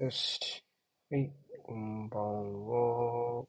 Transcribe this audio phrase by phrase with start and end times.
[0.00, 0.62] よし。
[1.10, 1.28] はい、
[1.64, 3.44] こんばんは。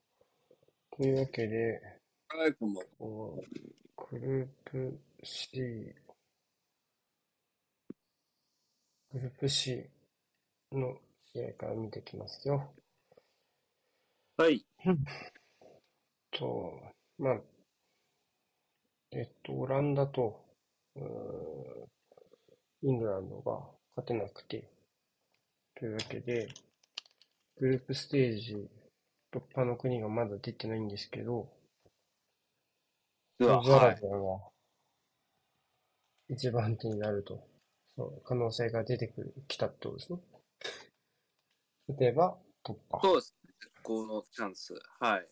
[0.97, 1.79] というわけで、
[2.27, 3.43] はい、こんばんは。
[4.09, 5.93] グループ C、
[9.13, 9.87] グループ C
[10.71, 10.97] の
[11.31, 12.73] 試合から見てきますよ。
[14.37, 14.65] はい。
[16.31, 16.81] と、
[17.19, 17.41] まあ、
[19.11, 20.43] えっと、オランダと、
[22.81, 24.67] イングランドが勝てなくて、
[25.79, 26.49] というわけで、
[27.57, 28.69] グループステージ
[29.31, 31.49] 突破の国がまだ出てないんですけど、
[33.41, 34.17] サウジアラビアが
[36.27, 37.47] 一番手になると、
[37.95, 40.19] そう、可能性が出てくる、来たってことですね。
[41.97, 42.99] 例えば、突破。
[43.01, 43.53] そうですね。
[43.81, 44.73] このチャンス。
[44.99, 45.27] はい。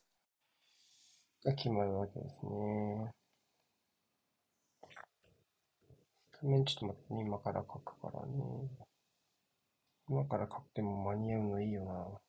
[1.44, 3.12] が決まるわけですね。
[6.42, 8.87] 画面ちょっと待ってね、今から書くからね。
[10.10, 12.20] 今から買っても間に合うのいいよな。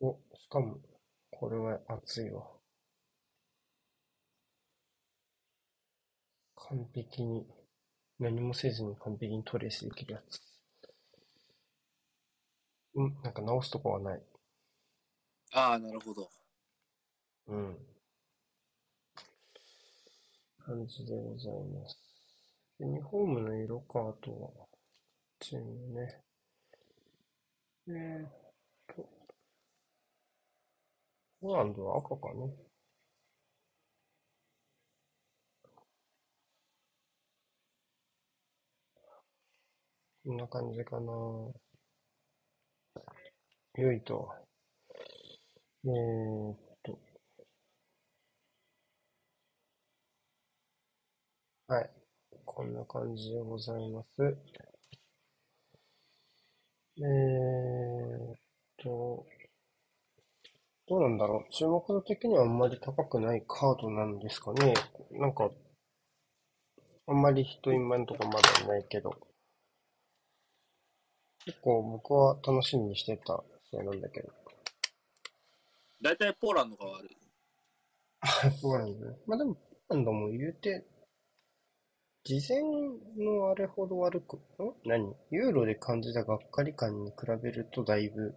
[0.00, 0.78] お、しかも、
[1.30, 2.46] これは熱いわ。
[6.54, 7.44] 完璧に、
[8.20, 10.40] 何もせずに完璧にトレースできるやつ。
[12.94, 14.22] うん、なんか直すとこはない。
[15.52, 16.28] ああ、なるほど。
[17.46, 17.76] うん。
[20.64, 21.98] 感じでございます。
[22.78, 24.66] ユニフォームの色か、あとは、
[25.40, 26.22] チームね。
[27.88, 28.30] えーっ
[28.96, 29.08] と、
[31.42, 32.50] ポーランドは赤かね。
[40.24, 41.12] こんな感じかな。
[43.74, 44.32] 良いと。
[45.84, 46.98] えーっと、
[51.68, 51.90] はい。
[52.44, 54.36] こんな感じでございます。
[56.98, 58.36] えーっ
[58.78, 59.26] と、
[60.88, 61.50] どうなんだろう。
[61.50, 64.74] 注目度的にはあんまり高くないカードなんですかね。
[65.12, 65.50] なんか、
[67.06, 69.14] あんまり人今んとこまだいないけど。
[71.44, 74.32] 結構僕は楽しみにしてた試合なんだけど。
[76.02, 77.16] 大体ポーランドが悪い。
[78.62, 79.16] ポーランドね。
[79.26, 80.86] まあでも、ポーランドも言うて、
[82.24, 82.62] 事前
[83.24, 84.40] のあれほど悪く、ん？
[84.84, 85.14] 何？
[85.30, 88.34] ユーロで感じたがっかり感に比べるとだいぶ、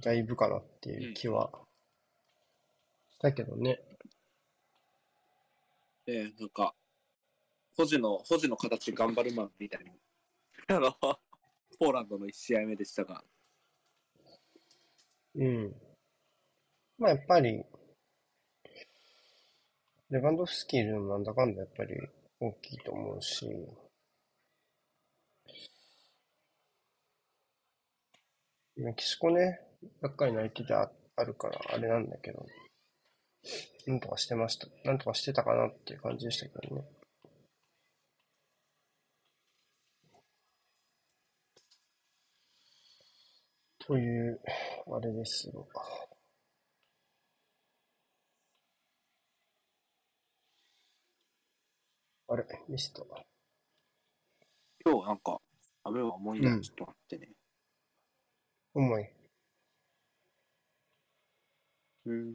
[0.00, 1.50] だいぶかなっていう気は
[3.10, 3.80] したけどね。
[6.06, 6.74] ええー、なんか、
[7.76, 9.84] 保持の、保持の形頑張るマンみたい
[10.68, 10.92] な、あの、
[11.78, 13.24] ポーランドの1試合目でしたが、
[15.34, 15.74] うん。
[16.98, 17.64] まあやっぱり、
[20.08, 21.94] レバンドフスキーのなんだかんだやっぱり
[22.40, 23.46] 大きいと思うし、
[28.76, 29.60] メキシコね、
[30.00, 32.46] ばっかりの相手でああるからあれなんだけど、
[33.86, 34.68] なんとかしてました。
[34.84, 36.82] なんとかしてたかなっていう感じでしたけどね。
[43.86, 44.40] という、
[44.90, 45.68] あれですよ。
[52.28, 53.06] あれ、ミスト。
[54.86, 55.38] 今日なんか、
[55.82, 57.32] 雨は重いな、ちょっと待ってね。
[58.72, 59.08] 重い。
[62.06, 62.34] うん。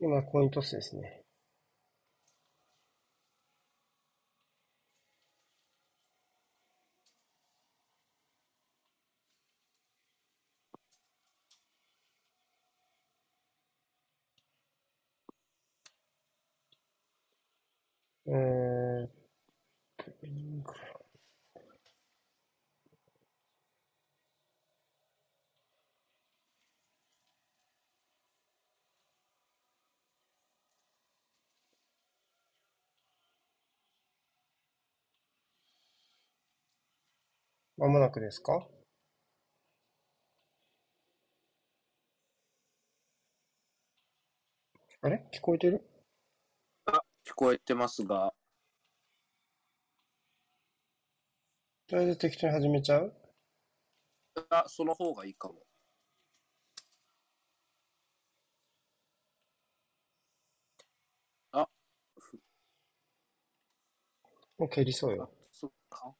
[0.00, 1.25] 今、コイントスですね。
[18.28, 19.08] えー、
[37.78, 38.66] まもなくですか？
[45.00, 45.24] あれ？
[45.32, 45.82] 聞こえてる？
[47.26, 48.32] 聞こえてますが。
[51.88, 53.12] とりあえず適当に始めちゃう？
[54.50, 55.54] あ、その方がいいかも。
[61.52, 61.68] あ、
[64.58, 65.30] もう蹴りそうよ。
[65.52, 66.14] そっか。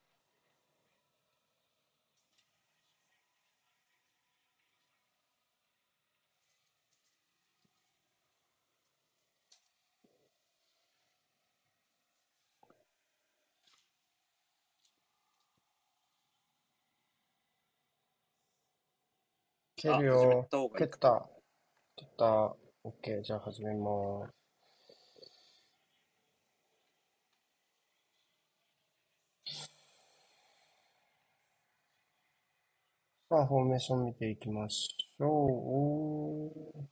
[19.86, 20.48] 蹴るよ。
[20.76, 21.28] 蹴った。
[21.96, 22.56] 蹴った。
[22.82, 24.34] オッケー、じゃあ始めます。
[33.28, 35.28] さあ、フォーメーション見ていきましょう。
[35.28, 36.86] おー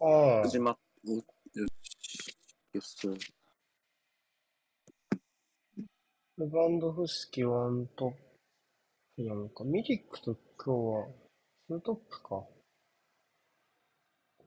[0.00, 0.78] ああ、始まっ、
[2.78, 3.06] よし。
[3.08, 3.34] よし。
[6.38, 8.12] レバンドフスキワントッ
[9.16, 9.64] プなのか。
[9.64, 11.06] ミリックと今日は
[11.66, 12.46] ツートップか。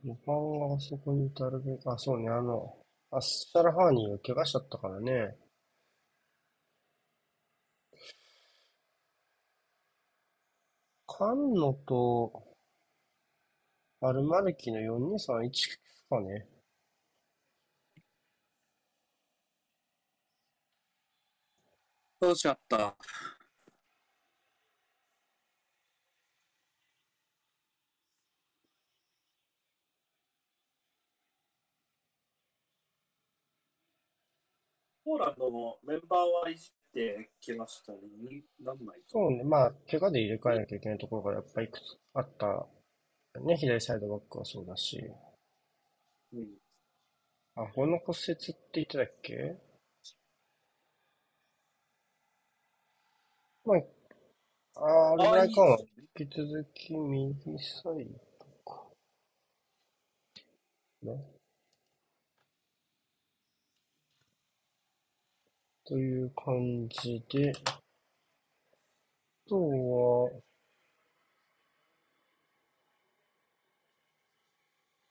[0.06, 2.74] ルパンがあそこにいたるべき、あ、そうね、あの、
[3.12, 5.36] アッシャラハーニーが怪我しちゃったからね。
[11.06, 12.56] カンノと
[14.00, 15.52] アルマルキの4231
[16.10, 16.51] かね。
[22.22, 22.96] そうしちゃった？
[35.04, 37.98] ポーランドのメンバーはいじってきましたね。
[38.30, 39.14] になんないと。
[39.14, 42.68] そうね、まあ、怪我で入れ替えなきゃいけないところがやっぱりいくつあった。
[43.40, 45.02] ね、左サイドバックはそうだし。
[46.34, 46.48] うん。
[47.56, 49.71] あ、この骨折って言ってたっけ？
[53.66, 53.76] ま
[54.76, 55.78] あ、あれぐらいかあも。
[55.78, 58.06] いいですね引き続き右サイ
[58.40, 58.88] ドか。
[61.04, 61.42] ね。
[65.86, 67.82] という感じで、あ
[69.48, 70.32] とは、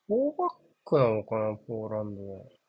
[0.08, 0.50] フォーバッ
[0.84, 2.59] クなのかな、ポーランドは。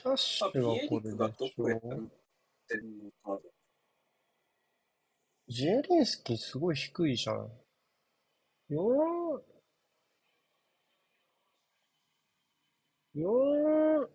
[0.00, 0.52] キャッシュは
[0.88, 1.10] これで
[1.46, 3.42] しょ。
[5.46, 7.50] ジエリンスキーすごい低いじゃん。
[8.70, 9.42] 4、
[13.14, 14.08] 4、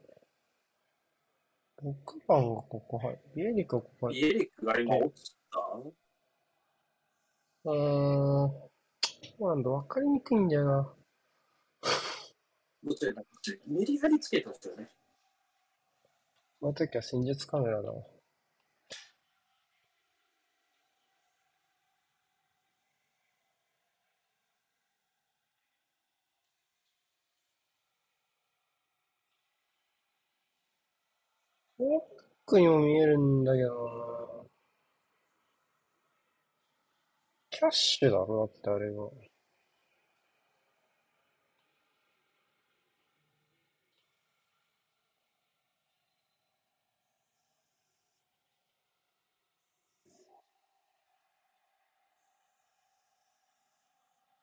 [1.83, 1.93] 6
[2.27, 3.19] 番がここ入る。
[3.35, 4.27] ビエリクがここ入る。
[4.29, 5.59] ピエリクが今落ちた？
[7.65, 8.49] うーん。
[9.37, 10.95] ポーランド分かりにくいんだよな。
[12.81, 13.21] どちらか
[13.67, 14.89] メリハリつけたんですよね。
[16.65, 18.01] この時は戦術カメラだわ。
[31.77, 34.45] 奥にも見えるんだけどな。
[37.49, 39.11] キャッシュだろ、だってあれは。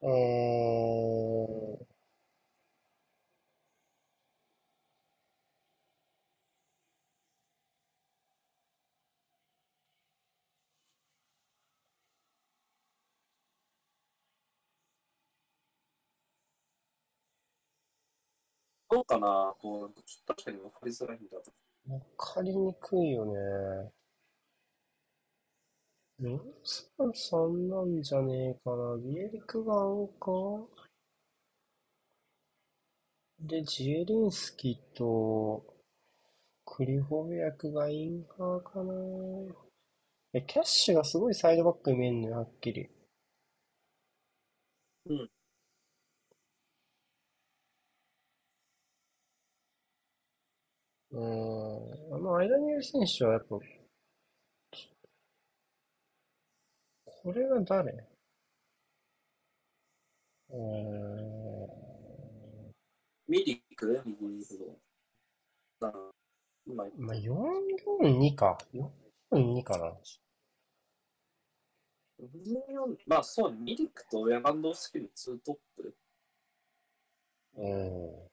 [0.03, 1.87] うーん。
[18.91, 21.37] どうかなこう、ちょっと確かに分かりづらいんだ。
[21.89, 23.93] わかりにくいよね。
[26.23, 28.97] 433なんじゃねえかな。
[28.97, 30.67] ビエリクがアンカー
[33.41, 35.63] で、ジエリンスキと
[36.65, 38.93] クリホビアクがインハーかな。
[40.35, 42.91] え、キャッシュがすごいサイドバックに見えんのよ、はっきり。
[45.07, 45.31] うん。
[51.13, 52.15] うーん。
[52.17, 53.57] あの間にいる選手はやっぱ、
[57.23, 57.93] これが誰？
[60.51, 60.59] うーん。
[63.29, 64.45] ミリック右に
[65.81, 65.93] ま
[67.15, 68.59] あ、442か。
[69.33, 69.93] 442かな。
[73.07, 75.95] まあそう、ミリックとレバンドフスキのツートップ。
[77.55, 78.29] うん。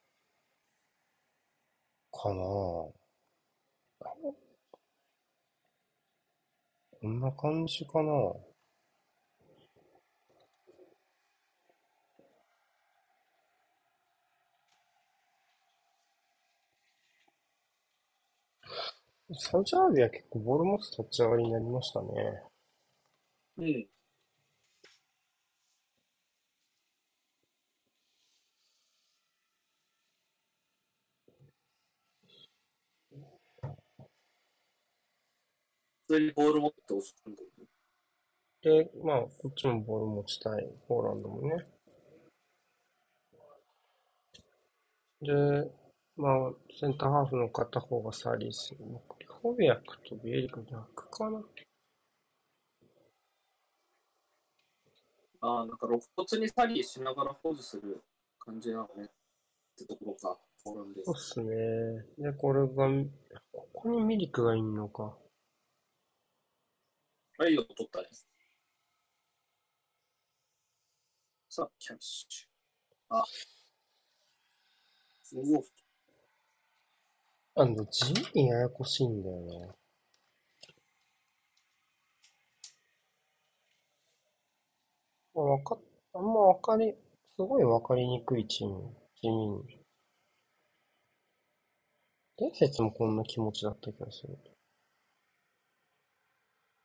[2.12, 2.94] かなこ
[7.04, 8.12] んな感じかな。
[19.34, 22.08] サウジアラビア結構ボール持つ立ち上がりになりましたね。
[23.58, 23.88] うん。
[36.08, 37.66] 普通にボール持って押すんだよね。
[38.62, 40.68] で、まあ、こっちもボール持ちたい。
[40.88, 41.66] ポーランドもね。
[45.22, 45.72] で、
[46.18, 48.76] まあ、センターハーフの片方がサリス。
[49.19, 51.42] リホビアクとビエリク逆かな。
[55.42, 58.04] ああ、なんか肋骨にサリーしながら保持する
[58.38, 59.06] 感じなのね。
[59.06, 59.08] っ
[59.78, 60.38] てところか。
[60.64, 62.06] ポーランドそうっすね。
[62.18, 62.90] で、これが、
[63.54, 65.18] ここにミリクがいんのか。
[67.38, 68.10] あいいよ、取ったね。
[71.48, 73.16] さあ、キャッシュ。
[73.16, 73.24] あ。
[75.34, 75.64] おお、
[77.62, 79.68] あの、地味にややこしいんだよな。
[85.34, 85.80] まあ、わかっ、
[86.14, 86.96] あんまわかり、
[87.36, 88.96] すごいわかりにくいチーム。
[89.22, 89.78] 地味に。
[92.38, 94.38] 伝説もこんな気持ちだった気がする。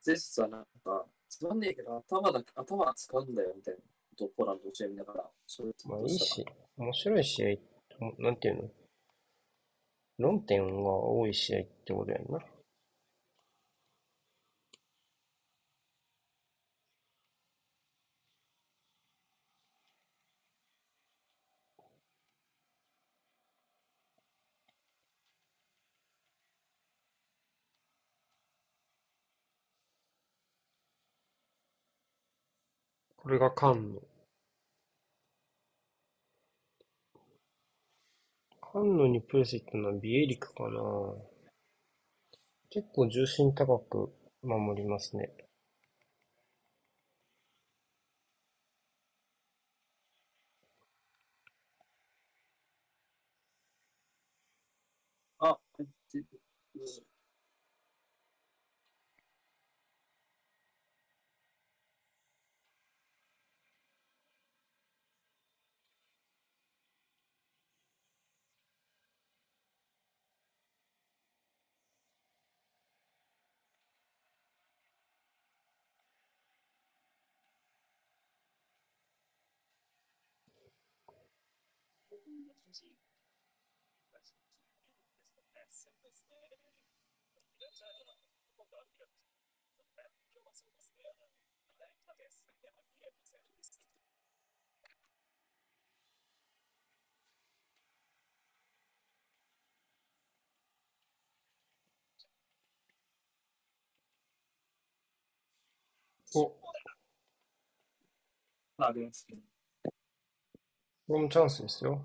[0.03, 6.45] ゼスはなんか、つまんねえけど、頭だけ、頭は使うんだよ、みたいなことをポーランド教えながら、そういうまあいいし、
[6.77, 7.61] 面白い試
[8.01, 8.84] 合、もなんていうの？
[10.19, 12.41] 論点が多い試合ってことやんな。
[33.17, 33.99] これがカン
[38.75, 38.81] ヌ。
[38.81, 40.81] カンヌにプレス行ったのはビエリクかな
[42.71, 44.13] 結構重心高く
[44.43, 45.44] 守りますね。
[106.35, 106.73] お、こ
[108.79, 109.39] ありますね。
[111.15, 112.03] れもチャンスですよ。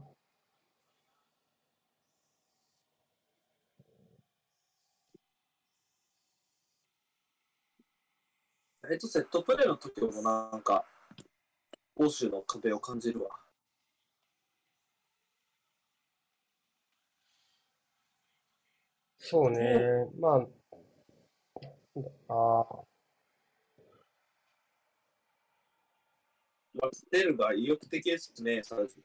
[8.92, 10.84] えっと、セットプレーの時もなんか、
[11.96, 13.30] 欧州の壁を感じるわ。
[19.20, 20.08] そうね。
[20.20, 22.84] まあ、ああ、
[26.74, 28.96] マステルが意欲的ですね、サウジ。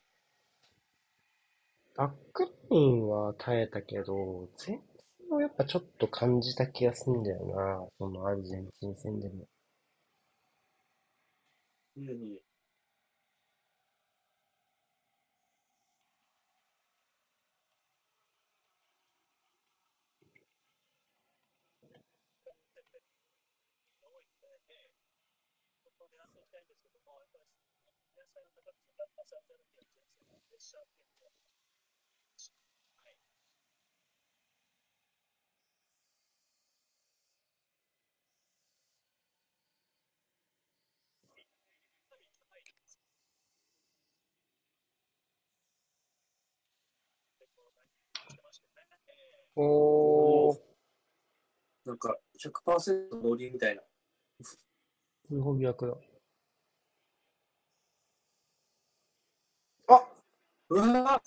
[1.97, 4.83] バックラインは耐えたけど、前線
[5.31, 7.87] をやっぱちょっと感じた気がするんだよな。
[7.99, 9.47] そのアルゼンチン戦でも。
[11.97, 12.39] うん。
[49.57, 50.59] おー、
[51.85, 53.83] なんか、100%ノリみたいな。
[55.31, 55.95] 日本逆だ。
[59.89, 60.03] あ
[60.71, 61.23] うわ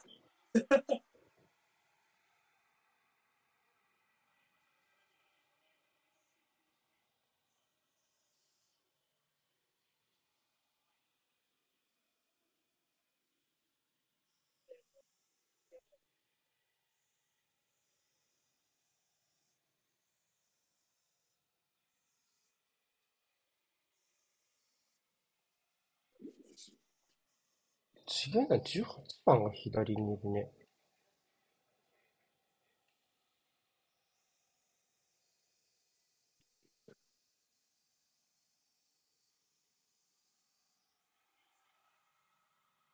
[28.07, 28.61] 違いない。
[28.61, 28.85] 18
[29.25, 30.51] 番が左にいるね。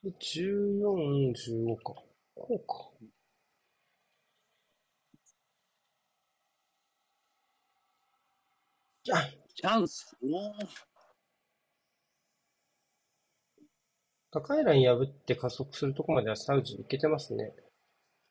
[0.04, 1.84] で14、15か。
[2.36, 2.94] こうか。
[9.04, 10.68] じゃあ、チャンスおー
[14.34, 17.54] 高いライン破って加速するとこまではサウジいけてますね。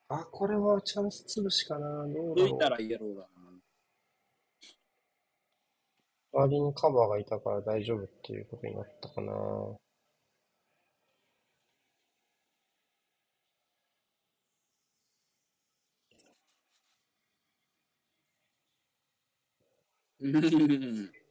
[0.08, 2.04] あ、これはチャンス潰しかな。
[2.08, 3.26] どうだろ抜いたらイエローだな。
[6.32, 6.46] う。
[6.46, 9.32] 周りにカバーがいたから大丈夫っていうことになったかな。
[20.20, 21.21] う ん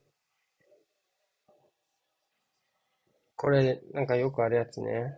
[3.42, 5.18] これ、なんかよくあるやつね。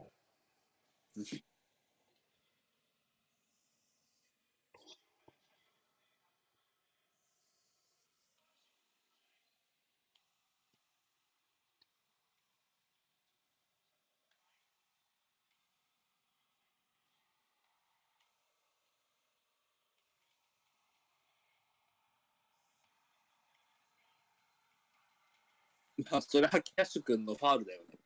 [26.12, 28.03] まあ、それはキャッシュ君のファールだよね。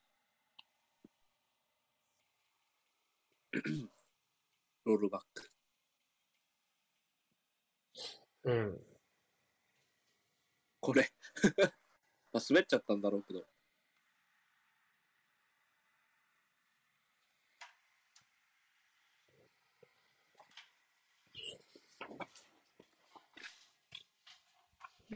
[4.85, 5.51] ロールバック。
[8.43, 8.81] うん。
[10.79, 11.11] これ。
[12.31, 13.45] まあ、滑っちゃったんだろうけど。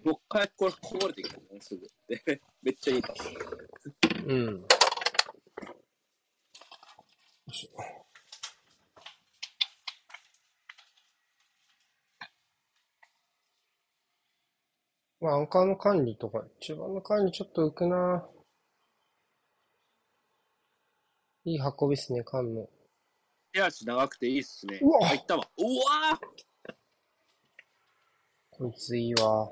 [0.04, 1.86] もう一回これこぼれてきたね、すぐ。
[2.08, 3.30] で、 めっちゃいいパス。
[4.26, 4.66] うん。
[15.22, 18.28] まあ、アンカーの管理とか、中盤の管理ちょっと浮くな。
[21.46, 22.68] いい運びっすね、カンの。
[23.54, 24.80] 手足長くていいっすね。
[24.82, 25.48] うわ入ったわ。
[25.58, 26.74] うわー
[28.50, 29.52] こいついいわ。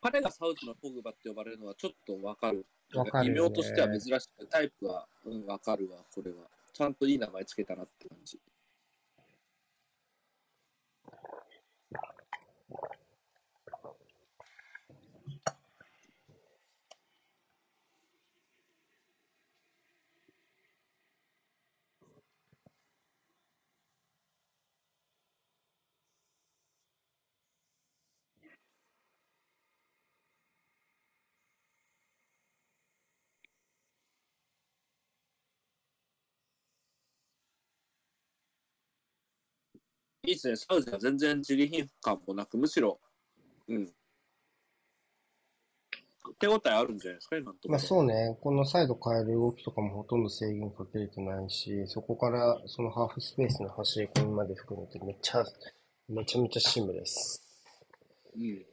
[0.00, 2.66] 彼がサウジのポグバって呼ばれるのはちょっとわかる。
[2.94, 6.48] わかるよね異名としては珍しく、タイプは、うん、わかるわ、これは。
[6.72, 8.40] ちゃんといい名前つけたなって感じ。
[40.28, 43.00] いいっすね、サウジは全然自利品感もなく、むしろ、
[43.66, 43.90] うん。
[46.38, 47.68] 手応えあるんじゃないですか、今のと。
[47.70, 55.42] まあそうね、このサイド変える動きとかもほとんど制限かけれてないし、そこからそのハーフスペースの走り込みまで含めてめっちゃ、
[56.10, 57.42] めちゃめちゃシームレス。
[58.36, 58.66] うん。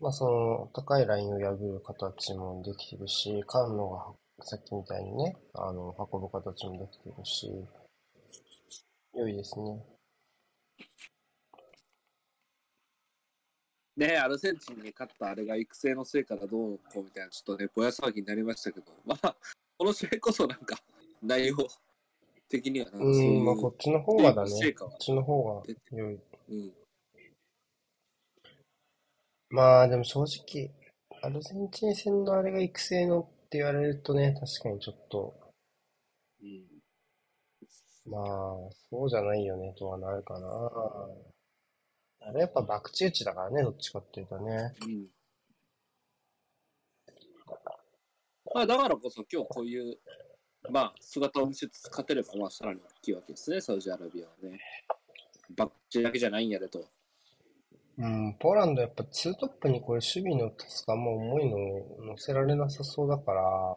[0.00, 7.52] まあその高いラインを破る形もできてるし、カンノがさっきみたいにね、あの、運ぶ形もできてるし、
[9.14, 9.84] 良いですね。
[13.96, 19.36] ねアルゼンチンに勝ったあれが育成の成果だどうこうみたいな、ちょっとね、ぼや騒ぎになりましたけど、まあ、
[19.76, 20.78] この試合こそなんか、
[21.22, 21.56] 内容
[22.48, 24.50] 的にはなんかそうう、いうんまあこっちの方がだね。
[24.50, 26.20] 成果はこっちの方が良い。
[26.48, 26.72] うん。
[29.50, 30.70] まあでも正直、
[31.22, 35.34] アルゼンチン戦のあれが育成のって言われるとね、確かにちょっと、
[36.42, 36.71] うん。
[38.06, 38.22] まあ、
[38.90, 40.48] そうじゃないよねとはなるかな。
[42.24, 44.74] あれやっぱ博打打ちだからね、どっちかっていうとね。
[44.86, 45.06] うん。
[48.54, 49.98] まあ、だからこそ今日こういう、
[50.70, 54.58] まあ、姿を見せつつ勝てれば、まあ、さらに大きいわけですね、サウジアラビアはね。
[55.56, 56.84] バッチだけじゃないんやでと。
[57.98, 61.58] うん、ポーランドやっぱツートップにこれ守備のタスクあんま重いの
[62.06, 63.76] 乗せられなさそうだから、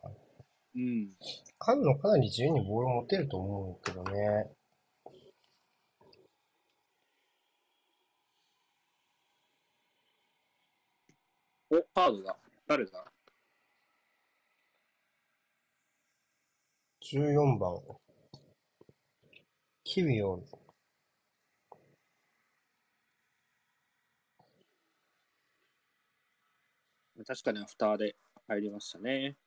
[0.75, 1.09] うん。
[1.57, 4.51] カンノかなり自由にボール持てると思うけどね。
[11.69, 12.37] お、カードだ。
[12.67, 13.05] 誰だ
[17.01, 17.81] ？14番。
[19.83, 20.45] キビオン。
[27.25, 28.15] 確かにアフターで
[28.47, 29.37] 入りましたね。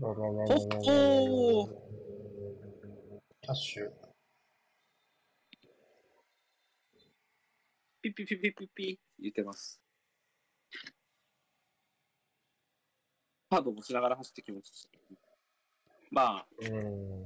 [0.00, 0.56] ほほっ
[3.42, 3.90] キャッシュ。
[8.00, 9.78] ピピピピピッピ言ってます。
[13.50, 14.98] カード持ちながら走ってきました。
[16.10, 17.24] まあ、うん。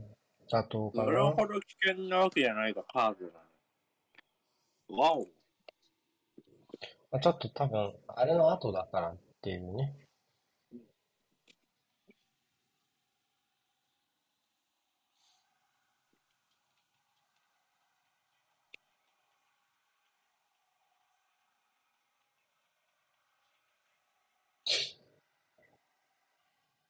[0.50, 1.46] 妥当かそれほ。
[1.46, 3.26] ど危険なわけじゃないが、カード
[4.96, 5.00] な。
[5.00, 5.26] わお。
[7.20, 9.94] ちょっと多分、あれの後だからっていうね。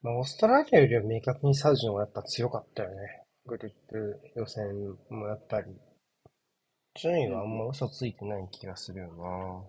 [0.05, 3.23] まあ、オーストラリアよりは明確にサウジの方がやっぱ強かったよね。
[3.47, 4.67] グループ予選
[5.09, 5.75] もやっぱり、
[7.01, 9.65] 順位はあんま嘘ついてない気がするよな。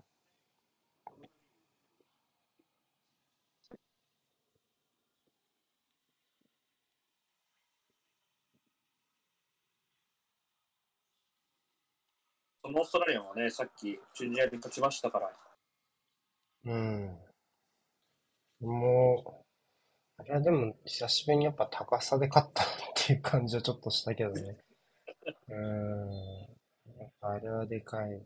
[12.65, 15.31] そのオーストラリアはね、さっきチュニジアに勝ちましたから、
[16.65, 17.17] うん。
[18.59, 19.44] もう、
[20.17, 24.57] あれはでも久しぶりにやっぱ高さで勝ったなっていう感じはちょっとしたけどね。
[25.49, 26.11] うん。
[26.99, 28.21] やっぱあれはでかい。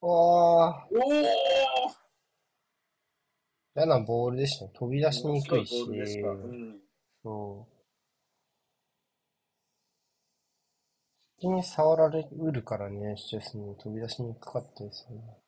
[0.00, 2.04] おー、おお
[3.76, 4.70] 嫌なボールでしたね。
[4.74, 6.28] 飛び出しにくいしボールでした。
[6.28, 6.80] うん。
[7.22, 7.74] そう。
[11.36, 15.43] 先に触られうるからね、シチュエスに飛び出しにくかったですよね。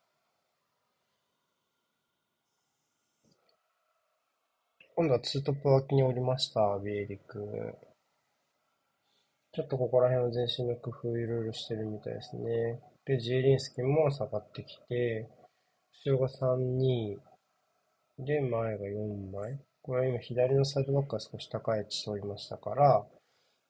[4.98, 7.38] 今度はツートップ脇におりました、ビエリク。
[9.52, 12.80] ちょっとここら辺は全身の工夫いろいろしてるみたいですね。
[13.04, 15.28] で、ジエリンスキーも下がってきて、
[16.06, 17.16] 後ろが3、2、
[18.24, 19.60] で、前が4枚。
[19.82, 23.06] これは今左のサイドバックが少し高い位置取りましたから、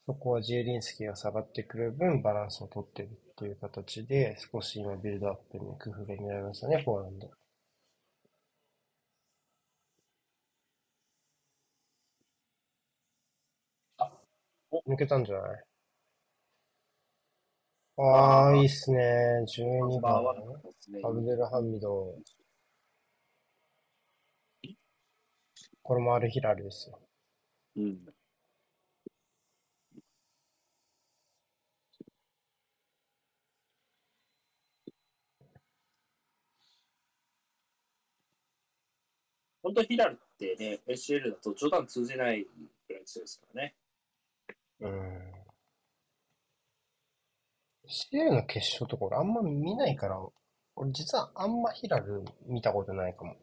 [0.06, 7.28] そこはジエリンスキーが下がってくる分バランスを取ってるっていう形で、少し今ビルドアップに工夫が見られましたね、ポーランド。
[14.86, 15.64] 抜けたんじゃない？
[17.98, 18.98] ああ、いいっすね。
[19.46, 20.22] 12番。
[21.04, 22.14] アブデルハミド。
[25.82, 27.00] これもアルヒラルですよ。
[27.76, 27.98] うん。
[39.62, 42.44] 本当ヒラルってね、ACL だと冗談通じない
[42.86, 43.74] くらい強いですからね。
[44.80, 45.32] うん。
[47.88, 50.20] CL の決勝とか俺あんま見ないから、
[50.74, 53.36] 俺実はあんまヒラル見たことないかも。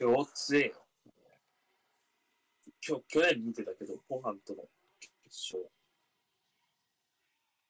[0.00, 0.86] 今日強えよ。
[2.86, 4.62] 今日、去年見てたけど、ポハンとの
[5.00, 5.68] 決勝。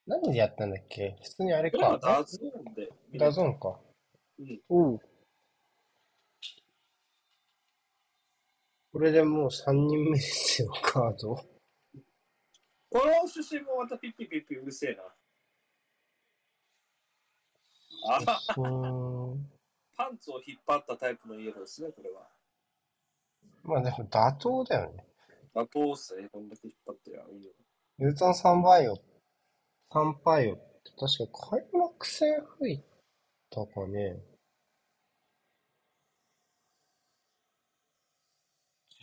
[0.07, 1.17] 何でやったんだっけ？
[1.23, 1.99] 普通にあれか。
[1.99, 3.31] DAZN で見ダ。
[3.31, 3.81] ゾーンか。
[4.39, 4.61] うん。
[4.69, 5.01] おう。
[8.93, 11.35] これでもう3人目ですよ、 カード。
[11.35, 11.47] こ
[12.93, 15.03] の出身もまたピッピピッピうるせえな。
[18.09, 18.43] あ。
[19.97, 22.29] パンツを引っ張ったタイプのイエローですね、これは。
[23.65, 25.05] まあでも妥当だよね。
[25.55, 27.53] 妥当っすね、こんだけ引っ張ってりゃいいよ。
[27.99, 28.97] ユータン3バイオ、
[29.91, 32.83] 3パイオって確か開幕戦吹い
[33.51, 34.23] たかね。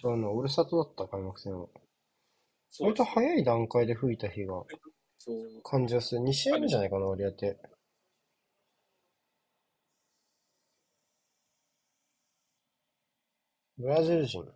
[0.05, 1.67] 違うな、俺里だった開幕戦は。
[2.79, 4.63] 割と早い段階で吹いた日が。
[5.63, 6.21] 感じやすい。
[6.21, 7.57] 2試合目じゃないかな、割り当て。
[13.77, 14.54] ブラジル人。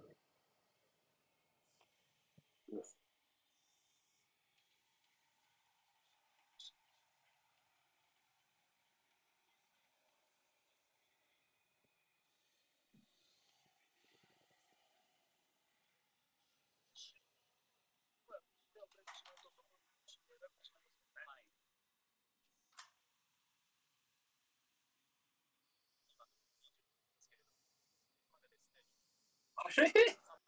[29.77, 29.91] れ？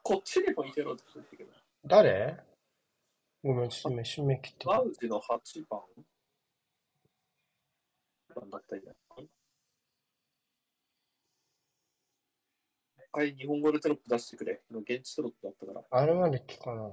[0.04, 1.52] こっちにも入れろって言ってたけど。
[1.86, 2.38] 誰？
[3.44, 4.70] ごめん、ちょっと今締め切ってた。
[4.70, 5.82] マウジの8番？
[8.36, 8.94] 何番だったんや。
[13.14, 14.62] はい、日本語でテロップ出してくれ。
[14.72, 15.84] 今現地テロップだったから。
[15.90, 16.90] あれまで聞かな。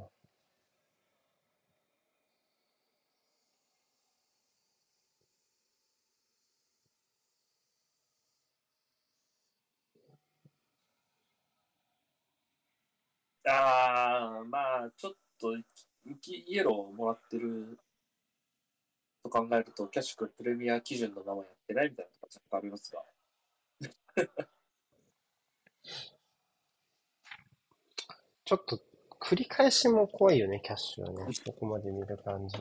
[13.49, 15.63] ああ、まあ、ちょっと、イ
[16.57, 17.79] エローをもらってる
[19.23, 23.05] と考えると、キャッシュ君プレミア基準の名前やってないみたいなとこ若干ありますが。
[28.45, 28.81] ちょっと
[29.21, 31.35] 繰り返しも怖いよね、キャッシュはね。
[31.45, 32.57] ここまで見る感じ。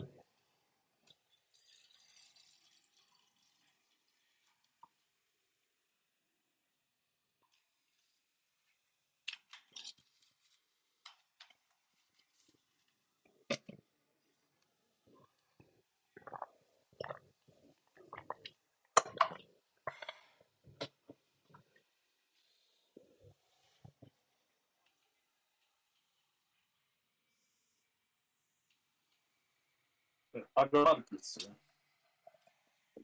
[30.60, 31.56] あるあるですね。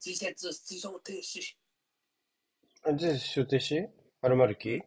[0.03, 1.39] 自説出場停止。
[2.83, 3.87] あじゃあ、出停止？
[4.23, 4.81] アルマルキ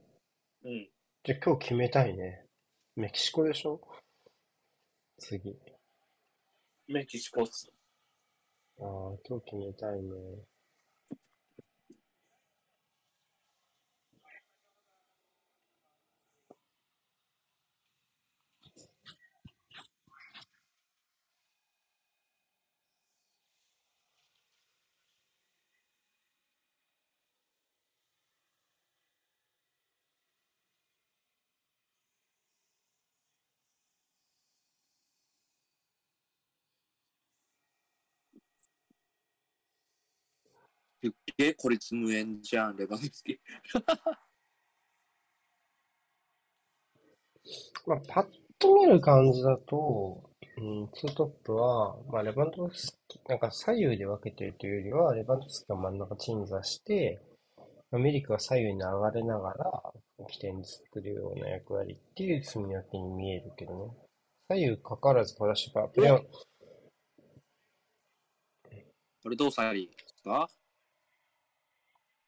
[0.65, 0.89] うん。
[1.23, 2.45] じゃあ今日決めたいね。
[2.97, 3.81] メキシコでしょ？
[5.21, 5.57] 次。
[6.89, 7.71] メキシコっす。
[8.81, 8.87] ああ、
[9.29, 10.11] 今日決めたいね。
[41.07, 43.39] すっげえ孤立無縁じゃん、レバンスキ。
[47.87, 57.21] まあ、パッと見る感じだと、うん、ツートップは、まあ、レバンドフスキ、なんか左右で分けてるというよりは、レバンドフスキが真ん中鎮座して、
[57.91, 59.93] まあミリクが左右に上がれながら、
[60.29, 63.93] 起点作るような役割っていう積み分けに見えるけどね。
[64.49, 66.27] 左右かかわらず私は、プレオン、
[69.23, 70.49] これどうさりですか？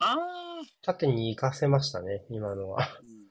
[0.00, 0.16] あ
[0.82, 2.82] 縦に行かせましたね、今のは。
[2.82, 3.28] ー、うん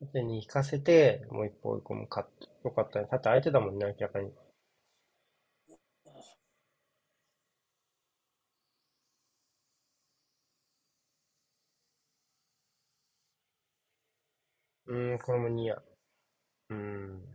[0.00, 2.26] 縦に行かせて、もう一歩追い込むか、
[2.64, 3.06] よかったね。
[3.08, 4.32] 縦空いてたもんね、明らかに。
[14.86, 15.74] うーん、これもニア。
[15.76, 17.27] うーん。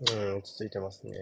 [0.00, 1.12] うん、落ち着いてますね。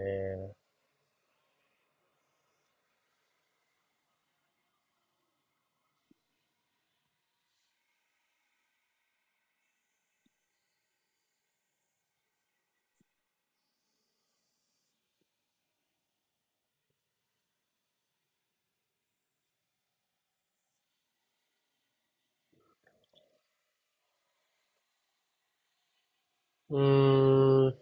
[26.70, 27.76] うん、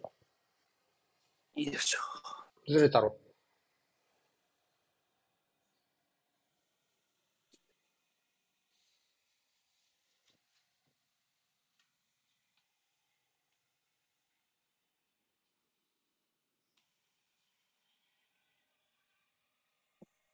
[1.55, 1.99] いいでしょ
[2.67, 3.17] ずれたろ。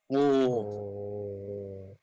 [0.10, 0.17] う。
[0.17, 0.48] おー、
[1.91, 1.98] おー。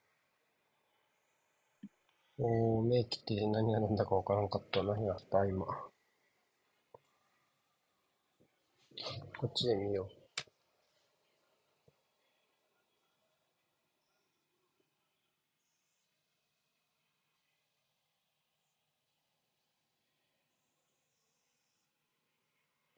[2.39, 4.83] お、目切って何が何だかわからんかった。
[4.83, 5.65] 何があった今。
[9.39, 10.18] こっちで見よう。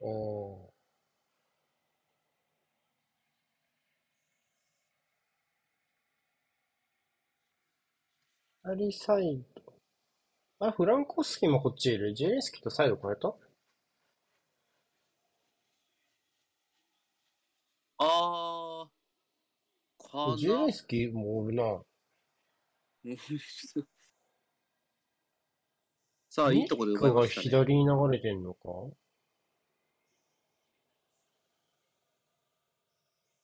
[0.01, 0.71] おー。
[8.63, 9.73] 左サイド。
[10.67, 12.13] あ、フランコスキもこっちいる。
[12.13, 13.33] ジェレンスキとサイド変えた？
[17.97, 20.73] あー、かジェレンな。
[20.73, 21.81] スキもおるな。
[26.29, 27.43] さあ、いいとこで奪いミックがましたね。
[27.43, 28.59] 左に流れてんのか？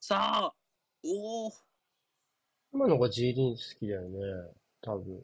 [0.07, 0.53] さあ、
[1.03, 1.51] おお、
[2.71, 4.17] 今のが G リン好きだよね。
[4.81, 5.21] 多分。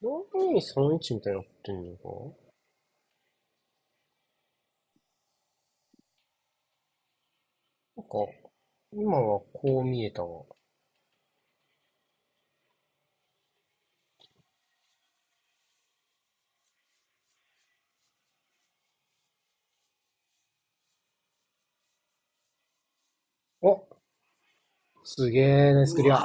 [0.00, 2.08] 4231みたいになってんのか？
[7.96, 8.10] なんか、
[8.92, 10.44] 今はこう見えたわ。
[23.62, 23.88] お
[25.04, 26.18] すげえね、スクリア。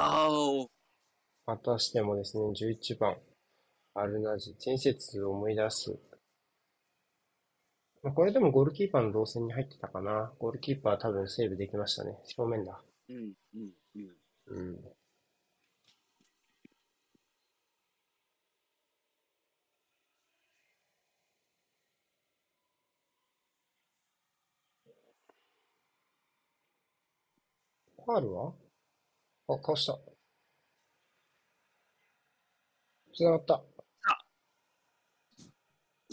[1.44, 3.18] またしてもですね、11番、
[3.94, 5.98] アルナジ、前節を思い出す。
[8.02, 10.32] まあ、これでもゴールキーパーの動線に入ってたかな。
[10.38, 12.18] ゴールキーパー多分セーブできましたね。
[12.24, 12.82] 正面だ。
[13.08, 14.16] うん、うん、うん。
[14.46, 14.80] うん。
[28.04, 28.52] ファールは？
[29.52, 29.98] あ、かわした。
[33.12, 33.62] 繋がった。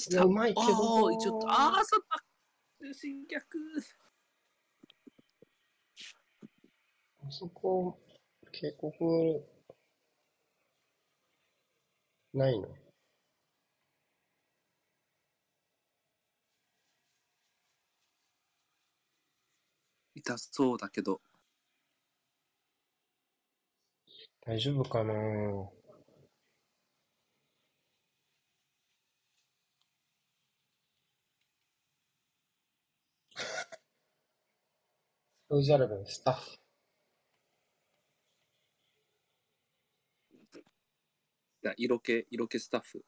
[0.10, 2.94] いやうまいけどちょっと、あー、そった。
[2.94, 3.58] 進脚。
[7.24, 8.00] あそこ、
[8.52, 9.46] 警告、
[12.34, 12.68] ないの
[20.16, 21.22] 痛そうだけど。
[24.48, 25.14] 大丈夫かな？
[35.50, 36.58] サウジアラビアのスタッフ。
[41.64, 43.04] いや色気、色気スタッフ。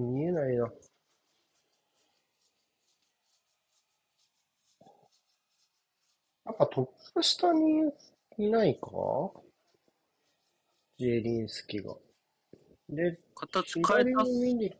[0.00, 0.70] 見えないな。
[6.46, 7.90] やっぱトップ下に
[8.38, 8.90] いないか？
[10.98, 11.94] ジェリンスキが。
[12.88, 14.22] で、形変え左た。
[14.24, 14.76] にミリ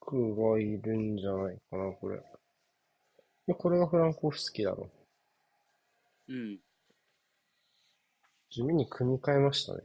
[0.00, 2.20] クがいるんじゃないかな、これ。
[3.46, 4.90] で、これがフランコフスキだろ。
[6.28, 6.58] うん。
[8.50, 9.82] 地味に組み替えましたね。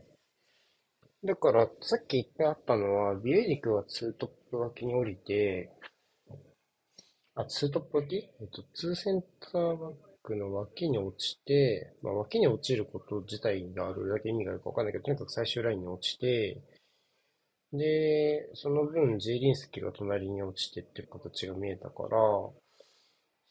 [1.26, 5.72] だから、さっき言ってあったのは、ビエリクはツートップ脇に降りて、
[7.36, 8.30] あ、ツートップ脇？
[8.40, 16.62] えっと、ツーセンターバックの脇に落ちて、まあ、脇に落ちること自体がどれだけ意味があるかわかんないけど、とにかく最終ラインに落ちて、
[17.74, 22.10] で、その分、ジェイリンスキが隣に落ちてっていう形が見えたから、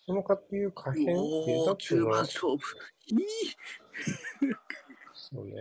[0.06, 2.76] そのかっていう可変ビルおー、ドアップ中盤の、勝負。
[3.08, 3.18] いい。
[5.14, 5.52] そうね。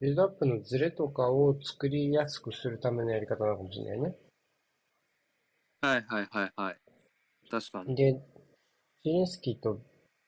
[0.00, 4.14] ビルドアップのズレとかを作りやすくするためのやり方なのかもしれないね。
[5.80, 6.76] はいはいはいはい。
[7.50, 7.96] 確かに。
[7.96, 9.80] で、ジェリンスキーと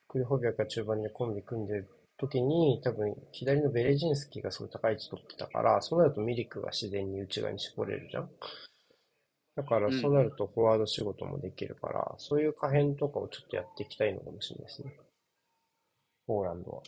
[0.09, 8.31] クリホビアが中盤でコンビ組んでる時に、多分左のベレジンスキーがすごい高い位置取ってたから、そうなるとミリクが自然に内側に絞れるじゃん。
[9.57, 14.96] だからうんそうなるとフォワード仕事もできるから、そういう可変とかをちょっとやっていきたいのかもしれないですね。
[16.26, 16.83] ポーランドは。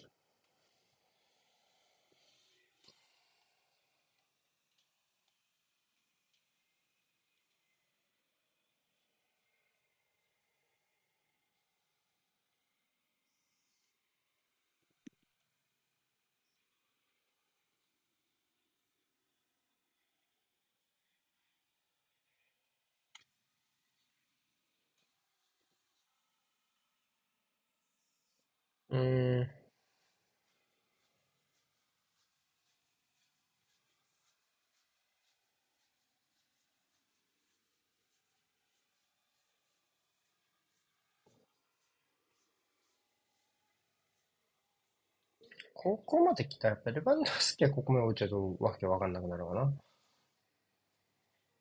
[45.83, 49.73] ここまで来たら、やっぱレバンドフスキはここまで落ちちゃうとわけわかんなくなるかな。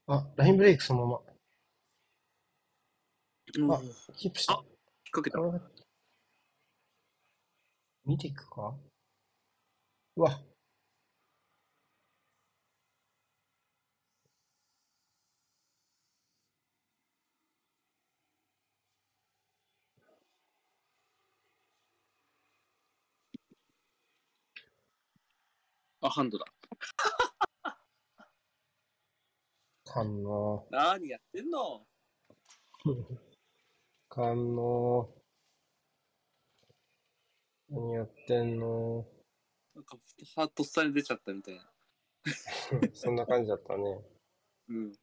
[0.07, 1.21] あ、ラインブレイクそのま
[3.69, 3.75] ま。
[3.77, 3.81] あ
[4.17, 4.61] キープした。
[5.09, 5.39] 掛けた。
[8.03, 8.75] 見ていくか？
[10.17, 10.41] うわ。
[26.01, 26.45] あ、ハンドだ。
[29.85, 31.85] かんの何やってんの？
[34.07, 35.13] かんの
[37.69, 39.05] 何やってんの
[39.75, 39.97] なんか、
[40.35, 41.71] ハートスタイル出ちゃったみたいな。
[42.93, 44.01] そんな感じだったね。
[44.69, 44.93] うん。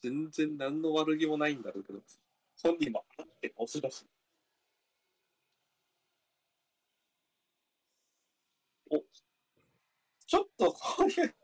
[0.00, 2.02] 全然何の悪気もないんだろうけど、
[2.62, 4.04] 本人もあって押し出し。
[4.04, 4.21] お、
[10.32, 11.34] ちょっとこういう、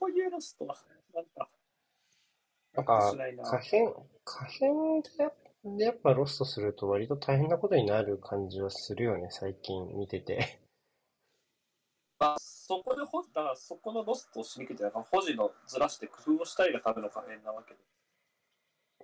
[0.00, 0.74] こういうロストは、
[1.14, 1.48] なんか、
[2.74, 3.14] なんか
[3.44, 5.10] 可変、可変で
[5.78, 10.60] でやっぱロストすると割と大変なことになる感じはするよね、最近見てて。
[12.18, 17.80] まあ、そこでほ、だからそこのロストをしにくいって、なんか保持のずらして工夫をしたいがための可変なわけで、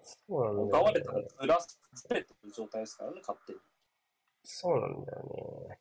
[0.03, 1.01] そうなんだ奪われ。
[1.01, 3.61] たらずらす、ずれてる状態ですからね、勝手に。
[4.43, 5.23] そうなんだよ
[5.69, 5.79] ね。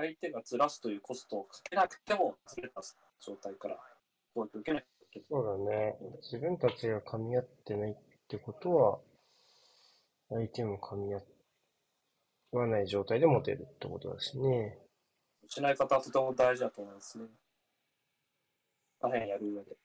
[0.00, 2.80] 相手がずらすというコストをかけなくても、ずれた
[3.20, 3.78] 状態から
[4.34, 5.26] 攻撃を受けなきゃいけない。
[5.28, 5.98] そうだね。
[6.22, 7.96] 自分たちが噛み合ってないっ
[8.28, 9.00] てことは、
[10.30, 11.20] 相手も噛み合
[12.52, 14.78] わない状態で持てるってことだしね。
[15.48, 17.26] しない方はとても大事だと思いますね。
[19.00, 19.76] 可変やる上で。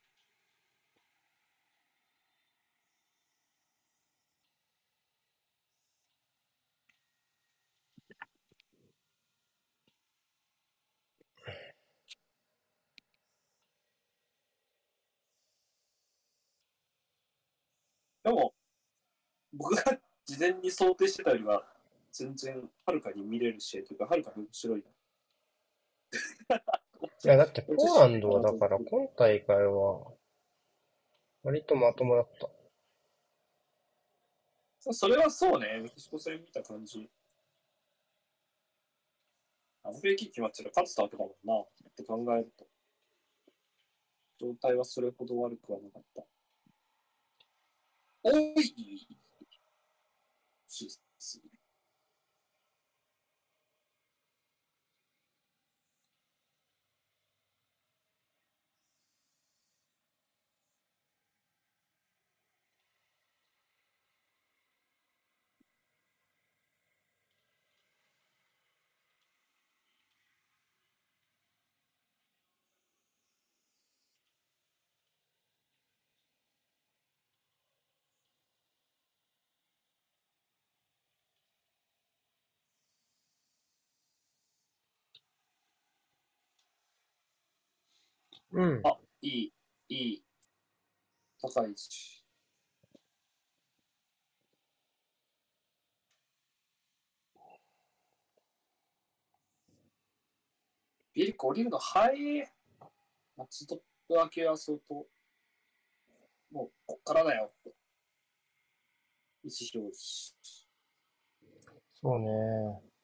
[18.25, 18.55] でも、
[19.57, 21.65] 僕が事前に想定してたよりは、
[22.11, 26.57] 全然はるかに見れる試合というか、はるかに面白いな。
[27.23, 30.13] いや、だってポーランドはだから今大会は、
[31.43, 32.49] 割とまともだった。
[34.79, 37.09] そそれはそうね、メキシコ戦見た感じ。
[39.83, 42.67] あの兵器決まってたら勝つたわけだもんなって考えると。
[44.39, 46.23] 状態はそれほど悪くはなかった。
[48.23, 49.17] おい
[50.75, 50.99] し
[88.55, 88.81] うん。
[88.85, 89.53] あ、いい、
[89.89, 90.25] いい。
[91.41, 92.23] 高い位置。
[101.13, 102.49] ビリック降りるの早い。
[103.35, 105.05] 松戸明けは相当、
[106.51, 107.75] もう、こっからだよって。
[109.43, 110.33] 意思表示。
[112.01, 112.94] そうね。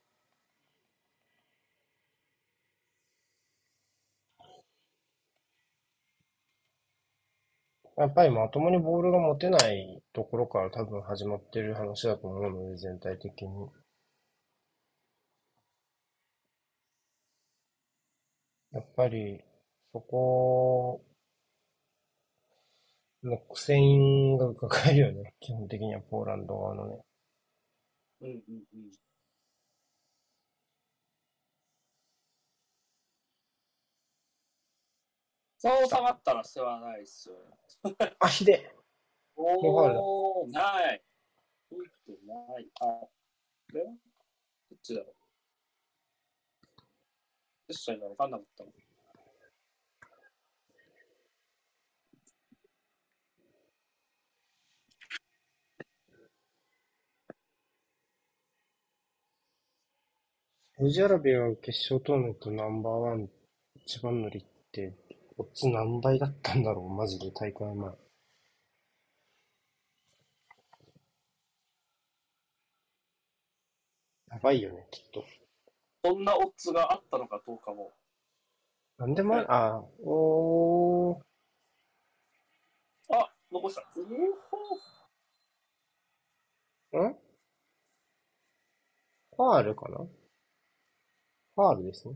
[8.02, 13.70] やっぱりまともにボールが持てないところから多分始まってる話だと思うので、全体的に。
[18.72, 19.40] やっぱり、
[19.94, 21.02] そこ
[23.24, 25.34] の苦戦が伺えるよね。
[25.40, 27.02] 基本的にはポーランド側のね。
[28.22, 28.38] うんうん
[28.74, 29.11] うん。
[35.64, 38.16] そう下がったら世話ないっすよね。
[38.18, 38.74] あ、ひで
[39.36, 41.04] おー、ない。
[41.70, 42.68] 吹いてない。
[42.80, 43.12] あ、こ
[43.72, 43.92] れはど
[44.76, 45.14] っちだろう。
[47.68, 48.72] ジェスチャーが分かんなかったの。
[60.76, 63.30] サウジアラビアが決勝トーナメントナンバーワン
[63.76, 65.01] 一番乗りって、
[65.38, 67.92] オッズ何倍だったんだろう、マジで大会前。
[74.30, 75.26] やばいよね、きっと。
[76.04, 77.92] そんなオッズがあったのかどうかも。
[78.98, 81.22] なんでもあ、あ、おー、
[83.10, 83.84] あ、残した。
[86.94, 87.16] おーん？
[89.36, 89.98] ファールかな？
[89.98, 92.16] ファールですね。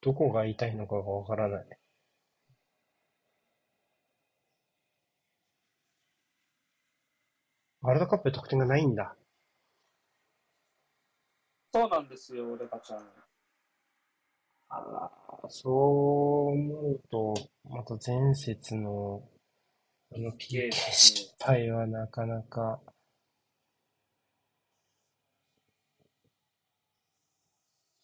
[0.00, 1.66] どこが痛いのかがわからない。
[7.80, 9.16] ワールドカップで得点がないんだ。
[11.72, 13.00] そうなんですよ、レカちゃん。
[14.70, 17.34] あら、そう思うと、
[17.64, 19.22] また前節の、
[20.12, 22.80] あの PK 失敗はなかなか、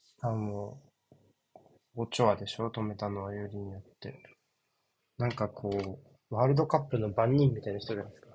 [0.02, 0.80] しかも、
[1.96, 2.70] オチョアでしょ？
[2.70, 4.20] 止めたのはよりによって。
[5.18, 5.70] なんかこ
[6.30, 8.28] う、ワールドカップの番人みたいな人じゃないですか。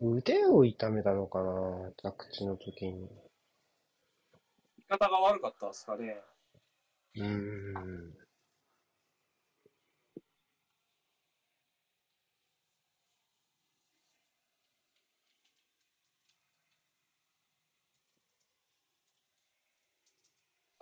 [0.00, 3.08] 腕を痛めたのかな着地の時に。
[4.78, 6.16] 味方が悪かったですかね。
[7.16, 8.14] うーん。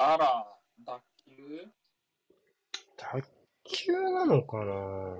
[0.02, 0.46] あら、
[0.86, 1.68] 脱臼？
[2.96, 3.22] 卓
[3.64, 5.14] 球なのかな？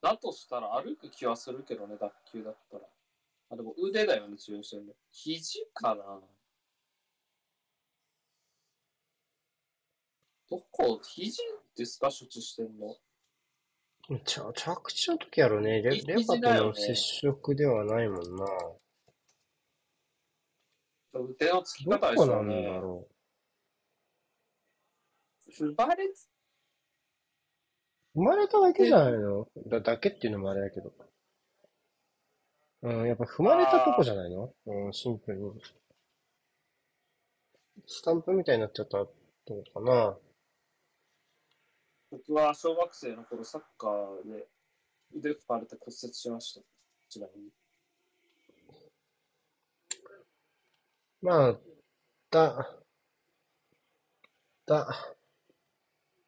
[0.00, 2.84] だとしたら歩く気はするけどね、脱臼だったら。
[3.50, 4.92] あ、でも腕だよね、強してるの。
[5.10, 6.04] 肘かな？
[10.48, 11.00] どこ？
[11.02, 11.42] 肘
[11.76, 12.94] ですか、処置してんの？
[14.24, 15.82] ちゃ着地の時やろね。
[15.82, 18.46] レいレバとの接触ではないもんな。
[21.12, 23.15] 腕のつきど方でこなんだしょう
[25.48, 25.54] ね。
[25.60, 26.24] ろ踏まれつ、
[28.14, 28.20] う。
[28.20, 29.48] 生まれただけじゃないの？
[29.66, 30.92] だ、だけっていうのもあれだけど。
[32.82, 34.52] うん、やっぱ踏まれたとこじゃないの？
[34.66, 35.52] うん、シンプルに。
[37.86, 39.12] スタンプみたいになっちゃったと
[39.46, 40.16] こかな。
[42.10, 44.46] 僕は小学生の頃サッカーで
[45.14, 46.60] 腕踏まれて骨折しました。
[47.08, 47.50] ちなみに。
[51.22, 51.58] まあ、
[52.30, 52.76] だ、
[54.66, 55.15] だ、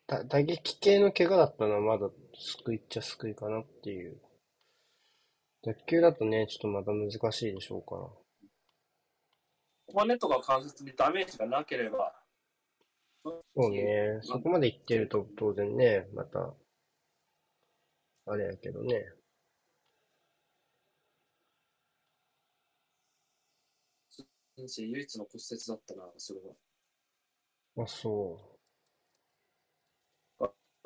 [0.08, 4.20] だ、打撃系の怪我だったのはまだ救いっちゃ救いかなっていう。
[5.62, 8.08] 卓球だとね、ちょっとまた難しいでしょうから。
[9.92, 12.14] 骨とか関節にダメージがなければ。
[13.24, 16.54] そうね、そこまでいってると当然ね、また、
[18.26, 19.12] あれやけどね。
[24.56, 26.40] 人生唯一の骨折だったな、それ
[27.76, 27.84] は。
[27.84, 28.47] あ、そ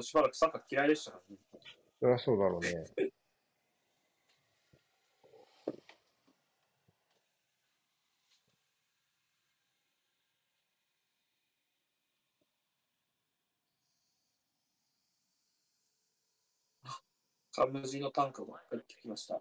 [0.02, 1.40] しばらくサッカー嫌いでしたからね。
[1.52, 1.58] う。
[2.00, 2.84] そりゃそうだろうね。
[17.54, 19.40] カムジのタンクが入ってきました。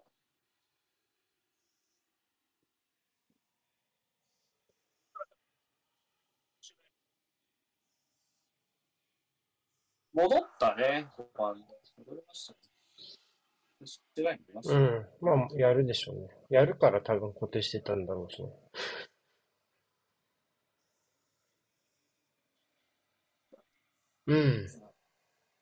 [10.14, 11.64] 戻ったね、本番で。
[11.98, 12.58] 戻りましたね。
[14.64, 15.06] うん。
[15.20, 16.28] まあ、やるでしょうね。
[16.50, 18.50] やるから多分固定してたんだろうしね。
[24.26, 24.66] うん。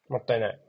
[0.09, 0.61] もったいない。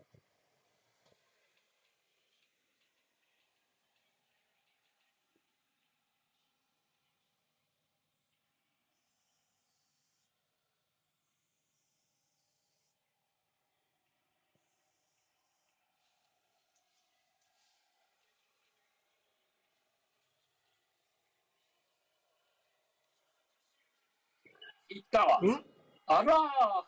[24.90, 25.41] 行ったわ。
[25.41, 25.66] ん？
[26.07, 26.38] あらー、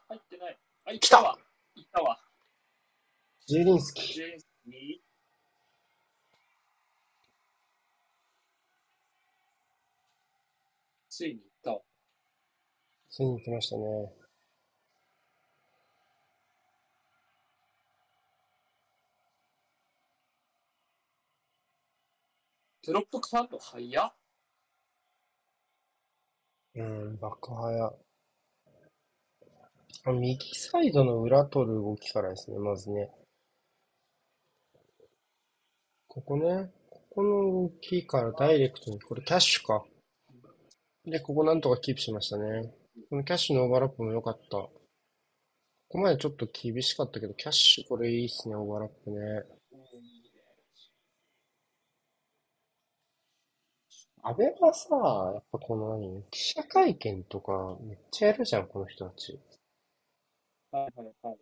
[0.07, 0.57] 入ってない。
[0.85, 1.37] あ、行っ来たたわ。
[1.75, 2.17] 行ったわ。
[3.45, 5.01] ジーリンスキジェイスに
[11.09, 11.81] ついに行ったわ。
[13.09, 13.83] ついに来ましたね。
[22.83, 24.13] テロップカード早っ。
[26.75, 27.85] うん、爆破や。
[27.85, 27.93] あ
[30.05, 33.09] 右サイドの裏取る動きからですね、まずね。
[36.07, 37.29] ここね、ここの
[37.69, 39.83] 動きからダイレクトに、これキャッシュか。
[41.05, 42.73] で、ここなんとかキープしましたね。
[43.09, 44.57] このキャッシュのオーバーラップも良かった。
[44.57, 44.71] こ
[45.89, 49.17] こまでちょっと厳しかったけど、キャッシュこれいいっすね、オーバーラップね。
[54.21, 54.95] 安倍はさ、
[55.33, 59.39] やっぱこの何、記者会見とかめっちゃやるじゃん、この人たち。
[60.73, 61.33] はいはいは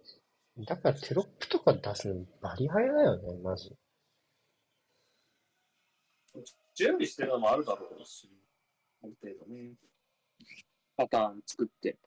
[0.57, 0.65] い。
[0.65, 3.73] だからテロップとか出すのバリ早だよね、マジ。
[6.75, 8.29] 準備してるのもあるだろうし。
[9.01, 9.71] ある程度ね。
[10.97, 11.97] パターン作って。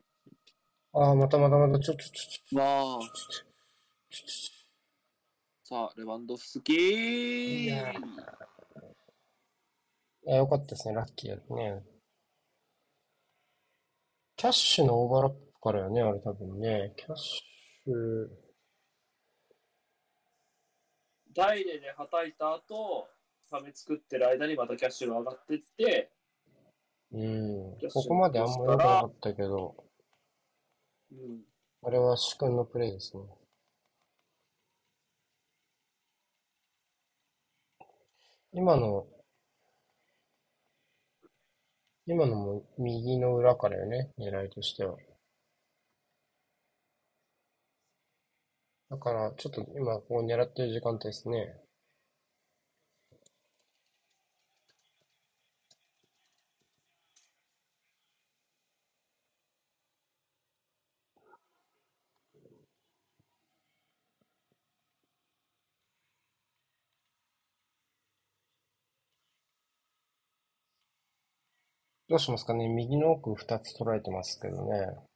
[0.92, 3.00] ああ、またまたまた、ちょ、ちょ、ちょ、わあ。
[5.64, 6.76] さあ、レバンドフスキー
[7.64, 7.94] いや
[10.36, 11.82] よかったですね、ラッキーだね。
[14.36, 16.92] キャッシュのオーバーラップからよね、あれ多分ね。
[16.94, 18.28] キャッシュ、
[21.34, 23.08] ダイレではたいた後、
[23.48, 26.10] サメ作ってる間にまたキャッシュが上がってって、
[27.12, 29.74] うんここまであんま良くなかったけど、
[31.12, 31.40] うん、
[31.82, 33.22] あれは主君のプレイですね。
[38.52, 39.06] 今の、
[42.06, 44.98] 今のも右の裏からよね、狙いとしては。
[48.95, 51.57] だから、ちょっと今ここ狙ってる時間帯ですね。
[72.09, 72.68] どうしますかね？
[72.68, 75.13] 右の奥2つ捉えてますけどね。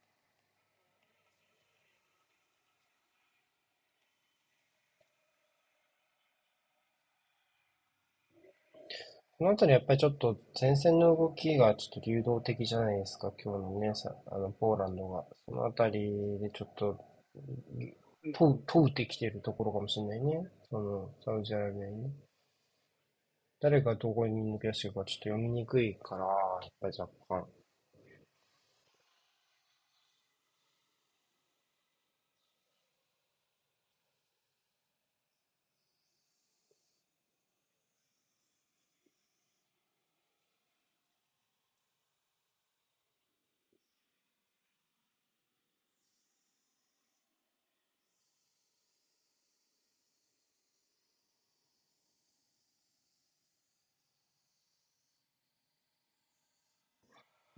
[9.39, 15.23] このあたりやっぱりちょっと前線の動きがちょっと流動的じゃないですか、今日のね、さ、あの、ポーランドが。
[15.45, 16.11] そのあたり
[16.41, 16.99] でちょっと、
[18.33, 20.45] 問う、問うてきてるところかもしれないね。
[20.69, 22.11] その、サウジアラビアにね。
[23.61, 27.47] 誰がどこに抜け出してるかちょっと読みにくいから、やっぱり若干。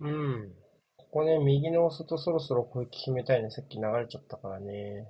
[0.02, 0.52] うん。
[0.96, 3.50] ここね、右の押すとそろそろ攻撃決めたいね。
[3.50, 5.08] さっき流れちゃったからね。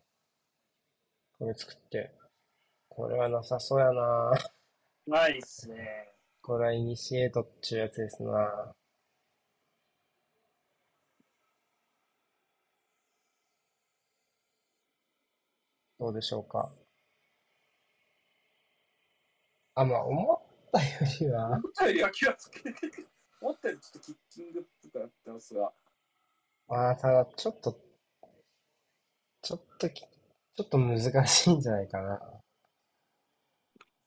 [1.38, 2.12] これ作って。
[2.88, 4.32] これはなさそうやな。
[5.06, 6.10] ないっすね。
[6.42, 8.74] これはイニシエートっちゅうやつですな。
[15.98, 16.70] どうでしょうか。
[19.74, 20.86] あ、まあ、思ったよ
[21.20, 22.72] りは、思ったよりは気がつけて、
[23.42, 25.72] 思ったよりちょっとキッキングとかやってますが、
[26.68, 27.76] まあ、ただ、ちょっと、
[29.42, 32.20] ちょっとき、ちょっと難しいんじゃないかな。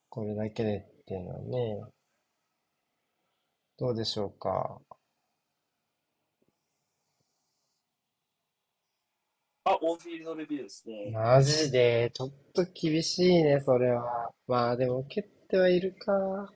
[0.09, 1.83] これだけでっていうのはね。
[3.77, 4.81] どうでしょうか。
[9.65, 11.11] あ、オンフィールドレビューですね。
[11.11, 14.31] マジで、ちょっと厳しいね、それは。
[14.47, 16.51] まあ、でも、蹴ってはいるか。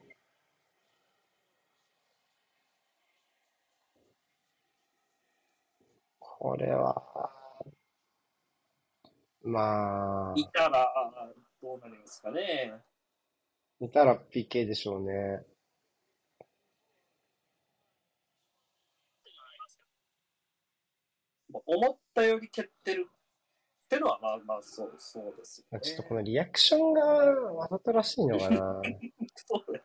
[6.40, 6.94] これは、
[9.42, 10.90] まあ、いたら、
[11.62, 12.72] どうなりますかね。
[13.78, 15.44] 見たら PK でしょうね。
[21.52, 23.06] 思ったより蹴ってる
[23.84, 25.80] ってのは、まあまあ、そう、そうですよね。
[25.82, 28.80] ちょっとこのリアクションがわざとらしいのかな。
[29.36, 29.84] そうだよ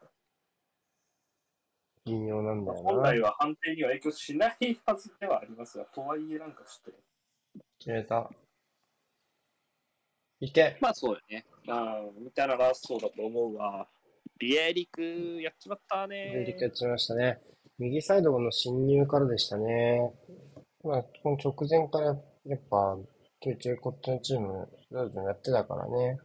[2.05, 3.11] 微妙なんだよ本な。
[3.11, 6.99] 来は判定には影響しないはずではありますが、とはいえなんかちょっと、
[7.79, 8.29] 決めた。
[10.39, 10.77] いけ。
[10.81, 11.45] まあそうよね。
[11.67, 13.87] ああ、みたいなラストだと思うわ。
[14.37, 15.01] ビエリク
[15.41, 16.31] やっちまったね。
[16.33, 17.39] で、リケやっちゃいましたね。
[17.77, 20.13] 右サイドの侵入からでしたね。
[20.83, 22.07] まあ、この直前から、
[22.45, 22.97] やっぱ、
[23.41, 26.19] ちょいちょいこっちのチーム、やってたからね。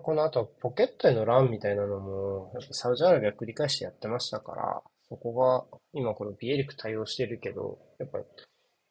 [0.00, 8.24] この後、ポケットへのランみたいなのも、サウジアラビア繰り返してやってましたから、そこが、今このビエリク対応してるけど、やっぱり、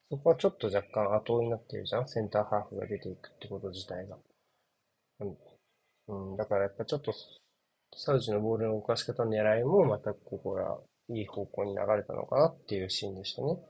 [0.10, 2.08] そこはちょっと若干後追いになってるじゃん？
[2.08, 4.18] センターハーフが出ていくってこと自体が。
[5.20, 5.38] うん、
[6.32, 7.14] うん、だからやっぱちょっと、
[7.96, 10.78] サウジのボールの動かし方の狙いもまたここが
[11.10, 13.48] いい方向に流れたのかなっていうシーンでしたね。
[13.48, 13.64] も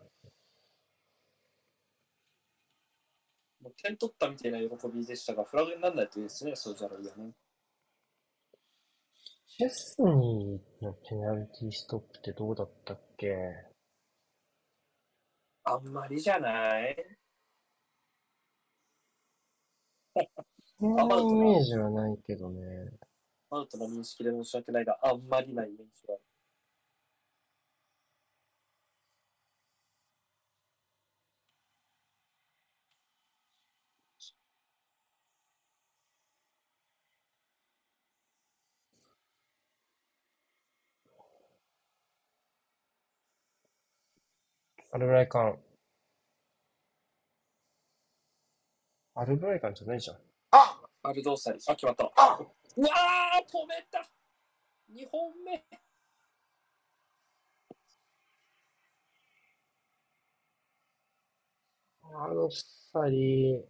[3.56, 7.31] う点取ったみたいな喜びでしたが、フラグにならないといいですね、サウジアラビアね。
[9.59, 13.33] チェスニーのペナルティーストップってどうだったっけ？
[15.63, 16.95] あんまりじゃない
[20.79, 22.61] そんなイメージはないけどね。
[23.49, 26.13] アウトの認識で申し訳ないが、あんまりないイメージが
[44.91, 45.05] ある。
[45.05, 45.59] アルブライカン。
[49.15, 50.17] アルブライカンじゃないじゃん。
[50.51, 51.59] あアルドーサリ。
[51.67, 52.11] あ、決まった。
[52.15, 54.09] あうわー、止めた
[54.91, 55.65] !2 本目
[62.15, 63.63] アルサリー。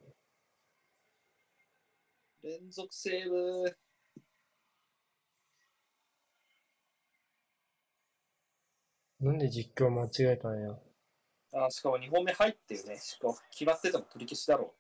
[2.44, 3.78] 連続セーブ。
[9.20, 10.87] なんで実況間違えたんや？
[11.52, 12.98] あ、しかも2本目入ってるね。
[13.00, 14.74] しかも決まってても取り消しだろ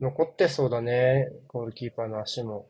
[0.00, 1.30] う残ってそうだね。
[1.48, 2.68] ゴールキーパーの足も。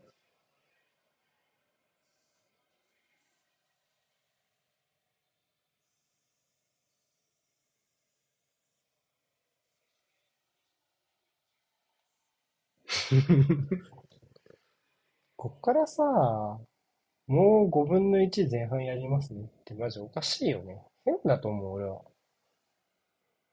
[15.43, 16.05] こっからさ、
[17.27, 20.81] もう5分の1前半やりますねってマジおかしいよね。
[21.05, 22.01] 変だと思う、俺は。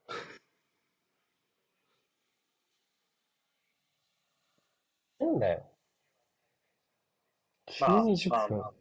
[5.18, 5.64] 変だよ。
[7.66, 8.38] 急まあに10分。
[8.38, 8.79] まあまあ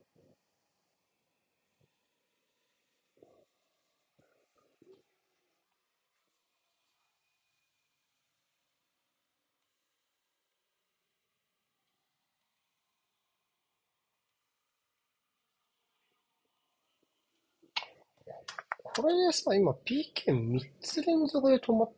[18.83, 21.91] これでさ、今 PK3 つ連続で止まっ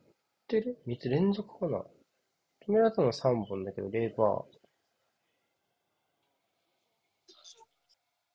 [0.48, 1.80] てる ?3 つ連続かな？
[2.68, 4.62] 止められたのは3本だけど、レーバー。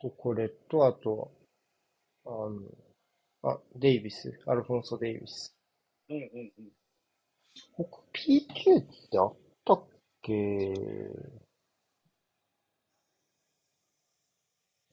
[0.01, 1.32] と、これと、あと、
[2.26, 2.61] あの、
[3.42, 4.38] あ、デイビス。
[4.47, 5.55] アルフォンソ・デイビス。
[6.09, 6.72] うんうんうん。
[7.72, 9.84] 他 PK ってあったっ
[10.22, 10.74] け？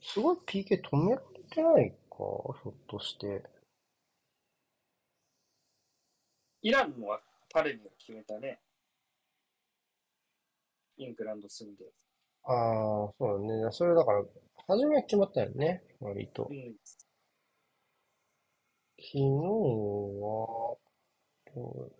[0.01, 3.43] すごい PK 止められてないょっとして。
[6.61, 8.59] イランはパレミが決めたね。
[10.97, 11.85] イングランド住んで。
[12.45, 13.71] ああ、そうだね。
[13.71, 14.23] それだから、
[14.67, 15.83] 初めは決まったよね。
[15.99, 16.53] 割とう。
[16.53, 16.75] ん。
[18.97, 20.77] 昨日は、
[21.53, 21.91] どう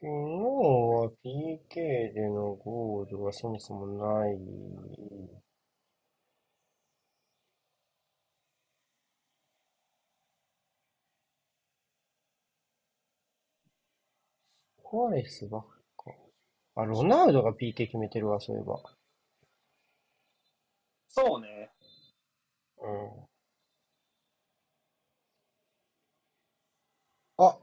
[0.00, 4.36] 昨日は PK でのゴールはそもそもない。
[14.82, 15.62] コアレスばっ
[15.96, 16.12] か。
[16.74, 18.82] あ、ロナウドが PK 決めてるわ、そういえば。
[21.08, 21.70] そうね。
[22.78, 23.28] うん。
[27.36, 27.58] あ、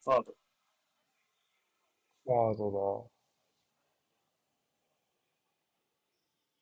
[0.00, 0.34] サード。
[2.24, 3.10] ワード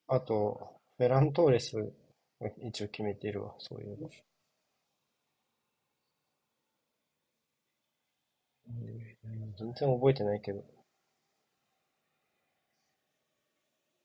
[0.09, 0.17] だ。
[0.17, 1.95] あと、フェラントーレス
[2.61, 4.11] 一応決めてるわ、そういうの。
[9.59, 10.65] 全然覚えてないけど。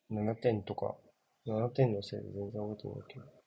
[0.09, 0.95] 7点とか、
[1.45, 3.42] 7点のせいで全然覚えてないけど。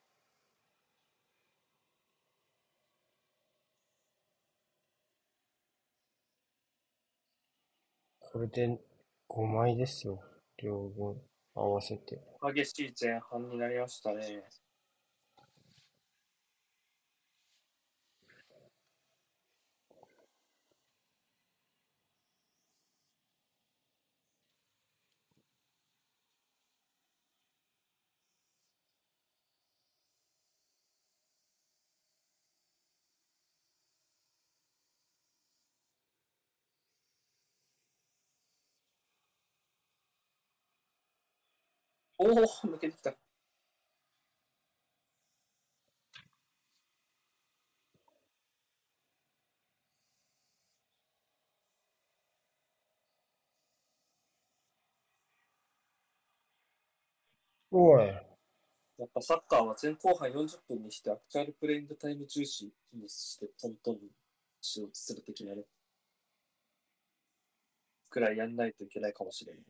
[8.36, 8.78] これで
[9.30, 10.20] 5枚ですよ。
[10.62, 11.16] 両軍
[11.54, 12.20] 合わせて。
[12.54, 14.42] 激しい前半になりましたね。
[42.18, 43.14] おお、抜けてきた。
[57.70, 58.06] おい。
[58.06, 64.00] やっぱサッカーは前後半40分にしてアクチュアルプレイングタイム重視にしてトントンに
[64.62, 65.64] しようとする的なね。
[68.08, 69.62] くらいやんないといけないかもしれない。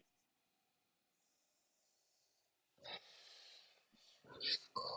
[4.42, 4.95] 5,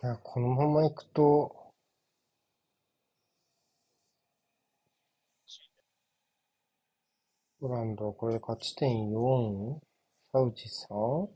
[0.00, 1.72] いや、このまま行くと、
[7.60, 9.80] ポランドはこれで勝ち点4、
[10.30, 11.28] サウジさん、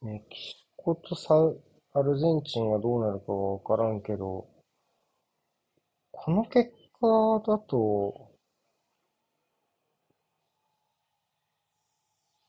[0.00, 4.48] メキシコとサウ、アルゼンチンがどうなるかはわからんけど、
[6.10, 7.06] この結果
[7.46, 8.32] だと、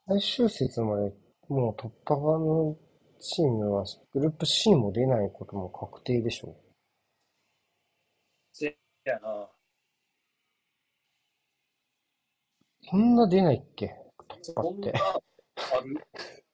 [0.07, 1.13] 最終節まで
[1.49, 2.77] もう突破の
[3.19, 6.55] チームはグループ C も出ないことも確定でしょ
[8.53, 9.49] せやな。
[12.87, 13.95] こんな出ないっけ？
[14.29, 14.93] 突破って。
[14.95, 15.95] ある？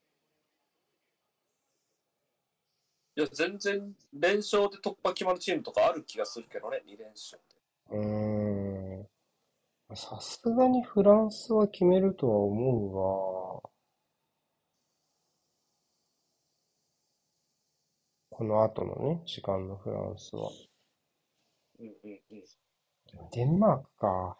[3.17, 7.41] いや、全然、連勝で突破決まるチームとかある気がするけどね、2連勝
[7.89, 7.97] で。
[7.97, 9.07] うーん。
[9.95, 13.70] さすがにフランスは決めるとは思うが、
[18.41, 20.49] この後のね、時間のフランスは。
[21.79, 23.29] うんうんうん。
[23.33, 24.35] デンマークか。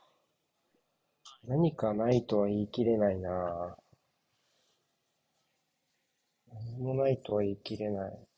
[1.44, 3.78] 何かないとは言い切れないな。
[6.52, 8.31] 何もないとは言い切れない。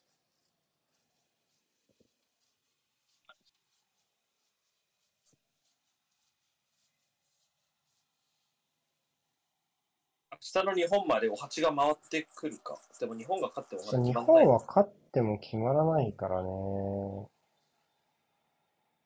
[10.46, 12.78] 下の日本までお鉢が回ってくるか。
[13.00, 16.50] でも日本が勝ってもまだ日決まんない本は勝っても決まらないからね。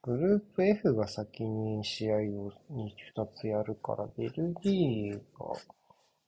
[0.02, 5.22] グループ F が先に試合をに2つやるから、ベルギーが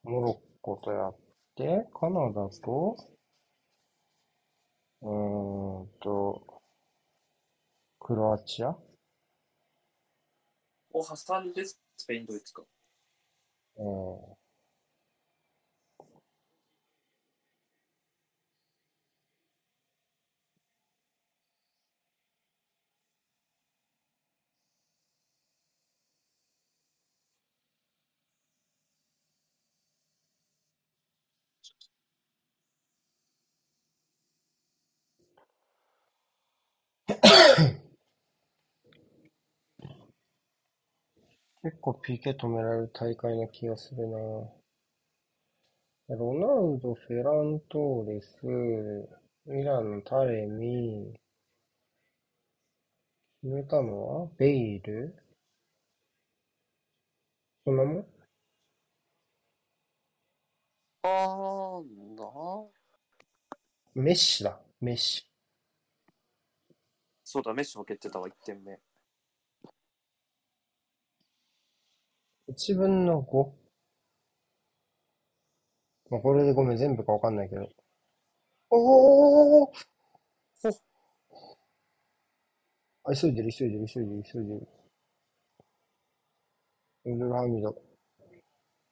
[0.04, 1.16] モロッコとやっ
[1.56, 2.96] て、カナダと、
[5.02, 6.62] うーんと、
[8.00, 8.78] クロアチア？
[10.92, 12.62] を挟んでスペイン、ドイツか。
[13.78, 13.84] う
[14.36, 14.39] ん
[41.82, 44.18] 構 PK 止められる大会な気がするな。
[46.10, 48.40] ロナウド、フェラントーレス、
[49.46, 51.14] ミランのタレミ、
[53.42, 55.16] 決めたのはベイル？
[57.64, 58.06] そんなもん？
[61.04, 62.68] あー、な
[63.94, 65.30] メッシだ、メッシ。
[67.24, 68.80] そうだ、メッシも蹴ってたわ、1点目。
[72.50, 73.52] 1分の 5?
[76.10, 77.70] まあ、これでごめん、全部かわかんないけど。
[78.72, 79.90] おー
[83.04, 84.68] あ、急いでる、急いでる、急いでる、急いでる。
[87.06, 87.76] ウルハミド。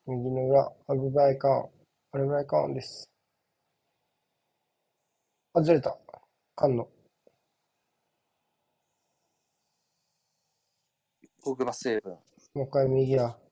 [0.05, 1.69] 右の裏、アルバイカーン。
[2.11, 3.09] アルバイカーンです。
[5.53, 5.97] あ、ずれた。
[6.55, 6.87] カンノ。
[11.41, 12.13] ポグバセーブン。
[12.53, 13.46] もう一回右や。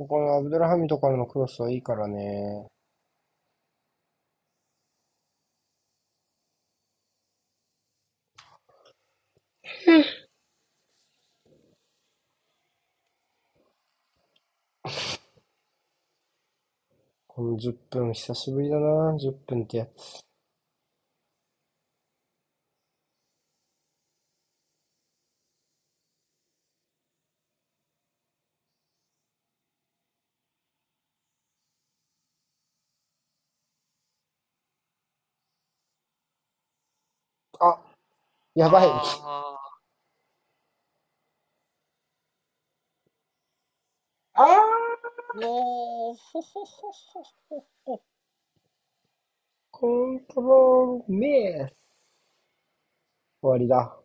[0.00, 2.66] ここのアブドゥラハミドからのクロスはいいからね。
[17.26, 20.20] この10分久しぶりだな、10分ってやつ。
[37.60, 37.78] あ、
[38.60, 38.86] やばい。
[38.88, 38.92] あ
[44.34, 48.02] あー、もう、ほほほほほほ。
[49.70, 51.74] コントロールミス。
[53.40, 53.96] 終わりだ。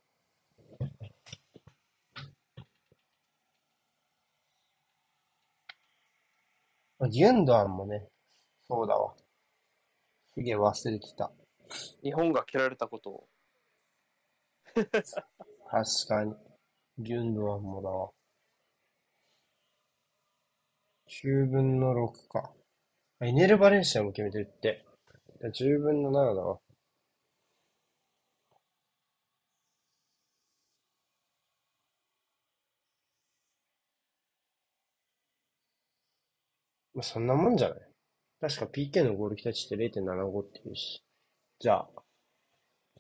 [7.00, 8.08] あギュンドアンもね、
[8.70, 9.14] そうだわ。
[10.34, 11.30] すげえ忘れてた。
[12.02, 13.28] 日本が蹴られたことを。
[14.76, 16.34] 確かに。
[17.00, 18.10] ギュンドアンもだわ。
[21.08, 22.52] 10分の6か。
[23.20, 24.86] あエネル・バレンシアも決めてるって。
[25.54, 26.60] 10分の7だわ。
[36.96, 37.80] まあそんなもんじゃない？
[38.42, 41.04] 確か PK のゴール期待値って0.75っていうし。
[41.60, 41.90] じゃあ、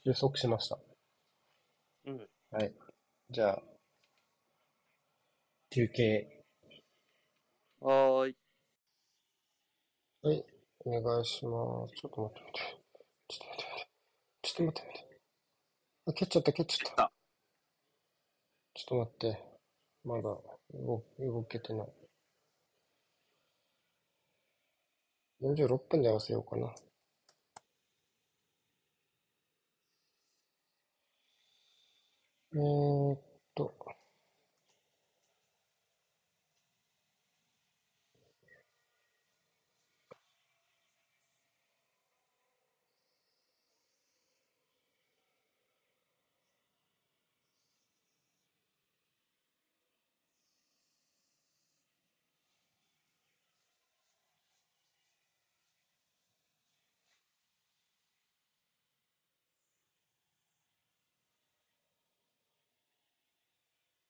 [0.06, 0.80] 収束しました。
[2.56, 2.62] うん。
[2.62, 2.74] はい。
[3.32, 3.64] じゃあ、
[5.70, 6.43] 休憩。
[7.82, 8.36] はーい。
[10.24, 10.45] はい、
[10.86, 11.95] お願いします。
[11.95, 12.82] ちょっと待って待って。
[13.28, 13.89] ちょっと待って待って。
[14.41, 15.22] ちょっと待って待って。
[16.08, 17.03] あ、蹴っちゃった、蹴っちゃった。
[17.03, 17.12] あ
[18.74, 19.43] ちょっと待って。
[20.03, 20.24] まだ
[20.74, 21.88] 動、動けてない。
[25.41, 26.74] 46分で合わせようかな。
[32.56, 33.20] えーっ
[33.53, 33.76] と。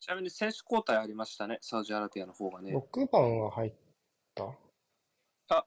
[0.06, 2.78] ちなみに選手交代ありましたね、サウジアラビアの方がね。
[2.78, 3.74] 6番が入っ
[4.36, 4.44] た？
[5.50, 5.66] あ、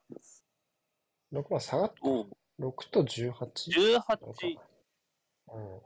[1.32, 1.94] 6番下がった？
[2.08, 2.30] おう
[2.60, 3.32] ?6 と 18?
[3.32, 4.16] 18なんか、
[5.48, 5.80] うん。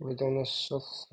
[0.00, 1.08] これで同じシャス。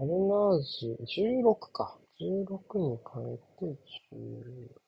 [0.00, 1.98] アルナージ、16か。
[2.18, 3.76] 16に変えて、
[4.10, 4.80] 11。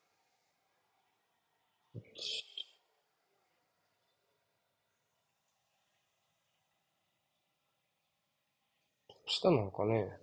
[9.27, 10.22] 下なのかね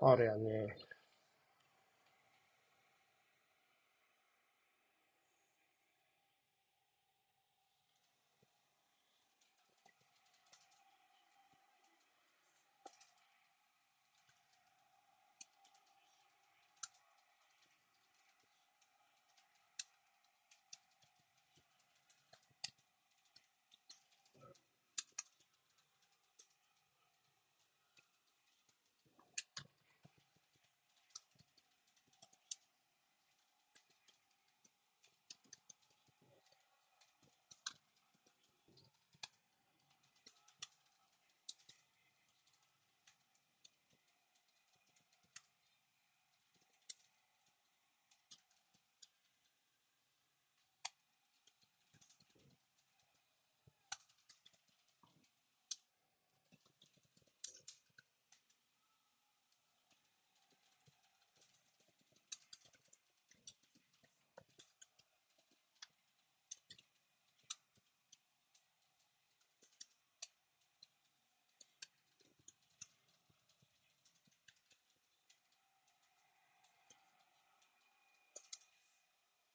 [0.00, 0.76] あれやね。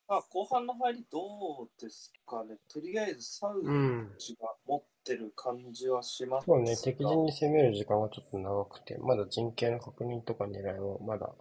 [0.08, 2.58] あ、後半の入りどうですかね。
[2.68, 4.14] とりあえずサウうん。
[4.20, 11.34] ジが持ってる感じはしますそうね、が敵陣に攻める時間がちょっと長くて、まだ陣形の確認とか狙いはまだ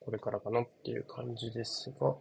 [0.00, 2.14] これからかなっていう感じですが、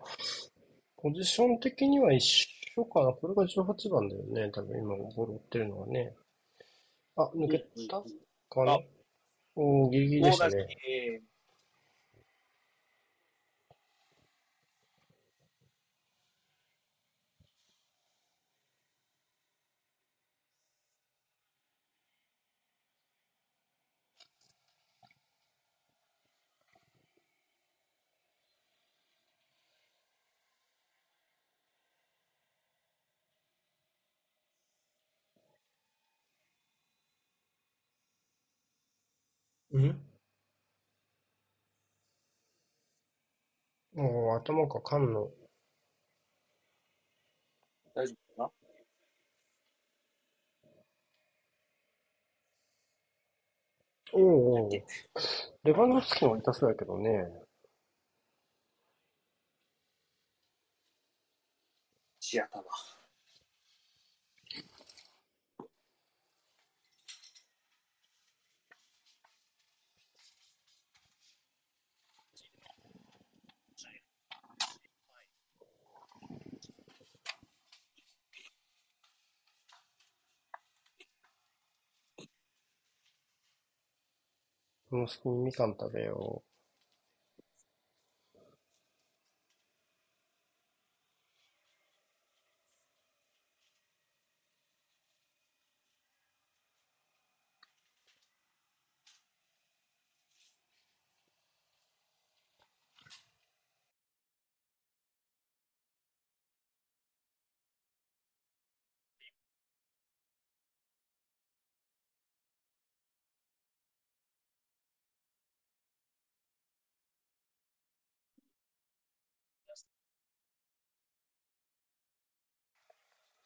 [0.97, 2.47] ポジション的には一
[2.77, 3.11] 緒かな。
[3.13, 4.51] これが18番だよね。
[4.51, 6.13] 多分今ボール追ってるのはね。
[7.15, 8.01] あ、抜けた
[8.49, 8.79] かなあ
[9.55, 10.67] おー、ギリギリでしたね。
[39.87, 40.01] ん。
[43.95, 45.25] おー、頭か、缶の。
[45.27, 45.31] ー
[47.93, 48.51] 大丈夫か？
[54.13, 54.83] おーおー、
[55.63, 57.29] レバンドフスキの方が痛そうやけどね。
[62.19, 62.61] シアター
[84.91, 86.50] この隙にみかん食べよう。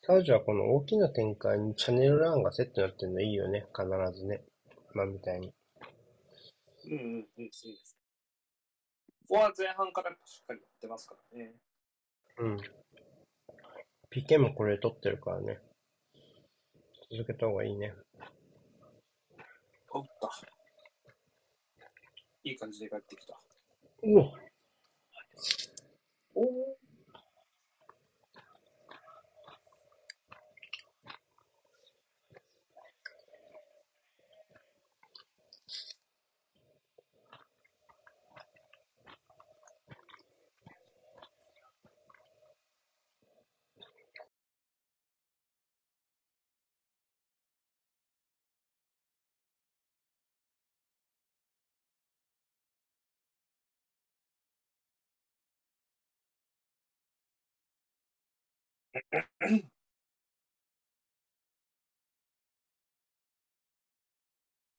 [0.08, 3.66] サウジはこの大きな展開にチャンネルランがセットになってるのいいよね。
[3.76, 4.44] 必ずね。
[4.94, 5.52] 今みたいに。
[6.86, 7.74] うんうんうん、いいですね。
[9.28, 11.56] ここは前半からしっかりやってますからね。
[12.38, 12.58] うん。
[14.12, 15.58] PK もこれ取ってるからね。
[17.12, 17.96] 続けた方がいいね。
[19.90, 20.30] おった。
[22.44, 23.40] いい感じで帰ってきた。
[24.04, 24.22] うお
[26.36, 26.86] おお。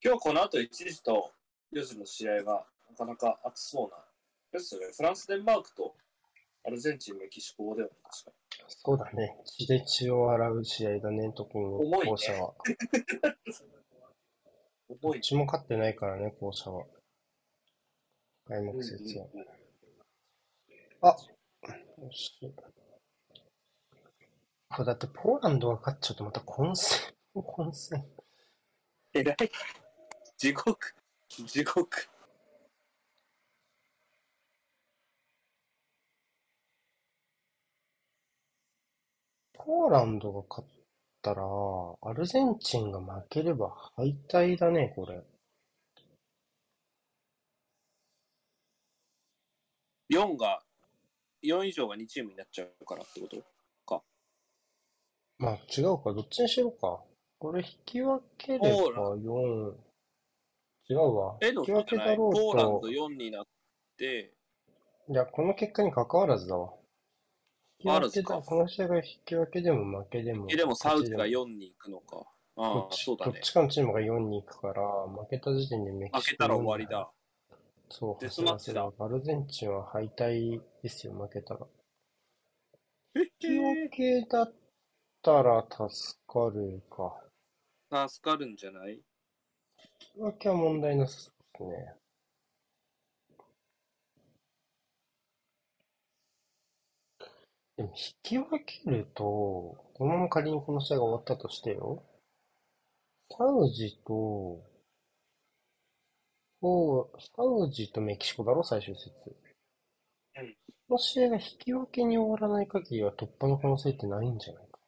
[0.06, 1.32] 今日この後1時と
[1.74, 3.96] 4時の試合がなかなか熱そうな。
[4.52, 4.86] ですよね。
[4.96, 5.96] フランス、デンマークと
[6.64, 8.30] アルゼンチン、メキシコでは確か
[8.68, 9.36] そうだね。
[9.44, 12.54] 血で血を洗う試合だね、特に重いね後者は。
[12.68, 12.76] に。
[14.88, 16.84] 重いどっちも勝ってないからね、後者は。
[18.46, 19.26] 開幕節は。
[21.00, 21.16] あよ
[22.12, 22.38] し。
[24.68, 28.06] これだってポーランドが勝っちゃうとまた混戦、混戦。
[29.12, 29.36] えらい。
[30.38, 30.94] 地獄。
[31.28, 32.08] 地獄。
[39.54, 40.68] ポーランドが勝っ
[41.22, 41.42] たら、
[42.02, 45.24] アルゼンチンが負ければ敗退だね、これ。
[50.10, 50.62] 4が、
[51.42, 53.36] 4以上が2チームになっちゃうからってこと
[55.38, 57.02] まあ違うか、どっちにしようか。
[57.38, 59.85] これ引き分ければポーラ4、
[60.88, 61.36] 違うわ。
[61.40, 63.46] えの引き分けだろうポーランドと、4になっ
[63.96, 64.34] て、
[65.08, 66.72] いや、この結果に関わらずだわ。
[67.78, 70.46] 引き分けだ、関わらずかこの試合が引き分けでも負けでも。
[70.50, 72.26] えでもサウジが勝ちでも4に行くのか。
[72.56, 73.40] ああ、どっちそうだねどっ。
[73.40, 77.10] ちかのチームが4に行くから、負けた時点でメキシコ負けたら終わりだ。
[77.88, 81.66] そう、デスマッチだ走らせるアルゼンチンは敗退ですよ、負けたら。
[83.14, 84.54] え引き分けだっ
[85.22, 88.08] たら助かるか。
[88.08, 89.00] 助かるんじゃない？
[90.00, 91.96] 引き分けは問題なさそうですね。
[97.78, 102.02] でも引き分けると、このまま仮にこの試合が終わったとしてよ。
[103.30, 104.64] サウジと、
[106.60, 109.10] おサウジとメキシコだろ、最終節。
[110.36, 110.56] うん
[110.88, 114.78] この試合が引き分けに終わらない限りは突破の可能性ってないんじゃないか。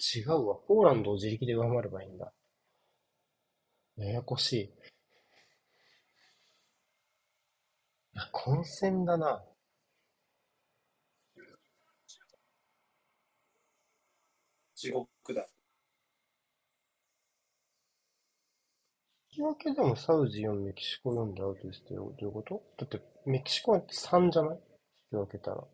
[0.00, 0.56] 違うわ。
[0.66, 2.32] ポーランドを自力で上回ればいいんだ。
[3.96, 4.60] ややこしい。
[4.62, 4.70] い
[8.14, 9.44] や混戦だな。
[14.74, 15.46] 地獄だ。
[19.32, 22.62] 引き分けでもサウジ4、メキシコ4でアウトですってどういうこと？
[22.78, 24.56] だってメキシコは3じゃない？
[24.56, 24.62] 引
[25.10, 25.58] き分けたら。
[25.58, 25.64] 引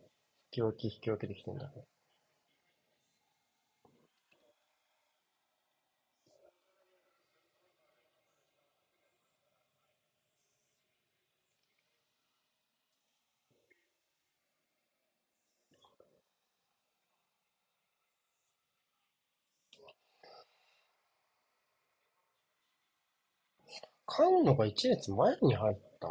[0.51, 1.96] き分け、引き分けできてんだから。
[24.17, 26.09] 菅野が一列前に入った？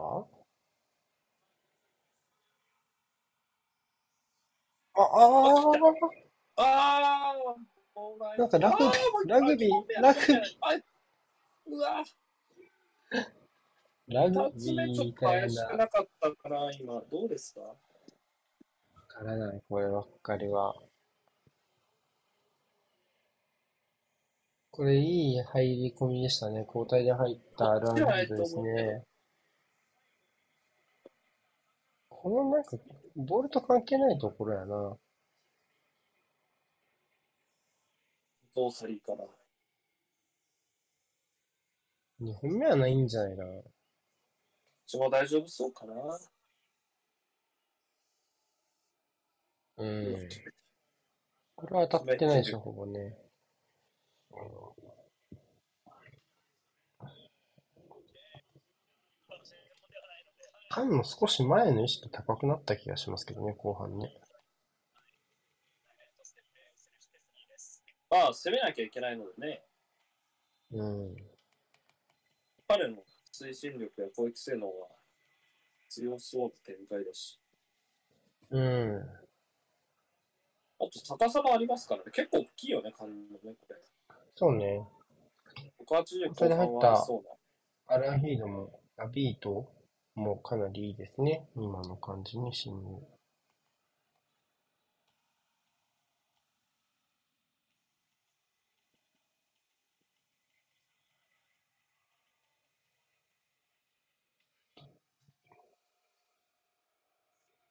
[4.98, 5.03] あ、あ
[6.57, 10.40] あ、ああなんかラグビーラグビーラグビー。
[11.68, 12.03] うわ。
[14.07, 15.77] ラグビー 目ちょっとみたい怪しな。
[15.77, 17.02] なかったから、今。
[17.11, 17.76] どうですか？
[19.07, 20.76] からない、こればっかりは。
[24.76, 26.65] これいい入り込みでしたね。
[26.68, 29.06] 交代で入ったアルアンヒードですね。
[32.10, 32.72] このなんか、
[33.15, 34.97] ボールと関係ないところやな。
[38.53, 39.26] どうサリーから。
[42.19, 43.49] 2本目はないんじゃないかな。
[43.49, 43.72] こっ
[44.88, 45.93] ちも大丈夫そうかな。
[49.77, 50.30] うん。
[51.56, 53.24] これは当たってないでしょ、ほぼね。
[60.76, 64.14] タイムも少し前の意識高くなった気がしますけどね、後半ね。
[68.10, 69.64] まあ、攻めなきゃいけないのでね、
[70.72, 71.16] うん。
[72.68, 72.98] 彼の
[73.34, 74.88] 推進力や攻撃性能は
[75.88, 77.40] 強そうな展開だし、
[78.49, 78.98] うん。
[80.80, 83.95] あと高さもありますからね、結構大きいよね、感のね、これ。
[84.36, 84.86] そうね。
[85.80, 87.95] 180それで入った後半はそうな。
[87.95, 89.72] アランヒードも、アビート
[90.16, 91.48] もかなりいいですね。
[91.56, 93.02] 今の感じに侵入。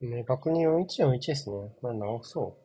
[0.00, 1.72] 明確に4141ですね。
[1.80, 2.63] これ直そう。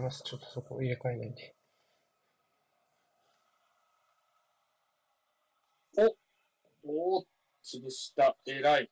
[0.00, 0.22] ます。
[0.24, 1.56] ちょっとそこ入れ替えないで。
[6.88, 7.24] おー、
[7.64, 8.90] 潰した、偉い。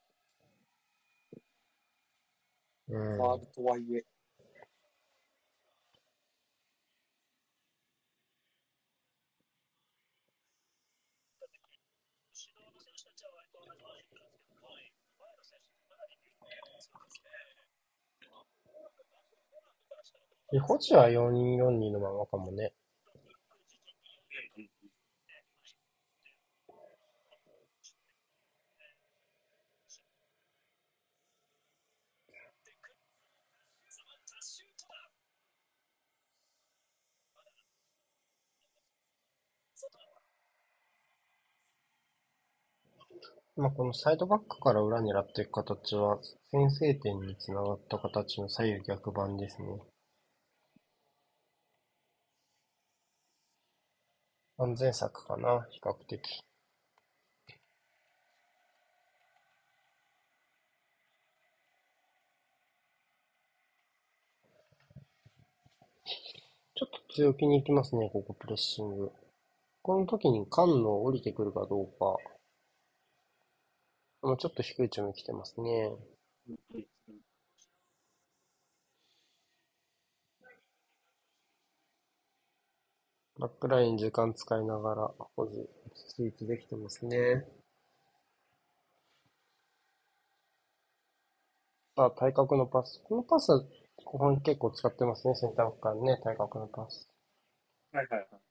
[2.89, 3.17] うん。
[3.17, 4.05] ファールとはいえ。
[20.55, 22.73] でホチは442のままかもね。
[43.57, 46.21] まあ、このサイドバックから裏狙っていく形は、
[46.53, 49.81] 先制点につながった形の左右逆版ですね。
[54.65, 56.43] 安全策かな、比較的。
[66.77, 69.13] ちょっと強気に行きますね、ここプレッシング。
[69.83, 72.17] この時に菅野降りてくるかどうか。
[74.23, 75.93] もうちょっと低い位置も来てますね。
[83.39, 85.07] バックライン時間使いながら
[85.37, 87.47] 保持、落ち着いてできてますね。
[91.97, 93.01] あ、対角のパス。
[93.03, 93.61] このパスは
[94.05, 97.09] 後半結構使ってますね、センターバックからね、対角のパス。
[97.93, 98.44] はいはいはい。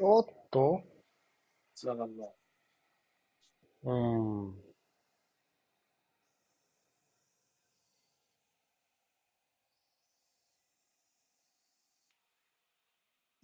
[0.00, 0.80] おっと？
[1.74, 2.24] つながんな。
[3.84, 4.54] うん。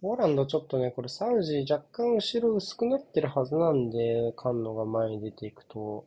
[0.01, 6.05] ポーランドちょっとね、これサウジ若干後ろ薄くなってるはずなんで、カンノが前に出ていくと。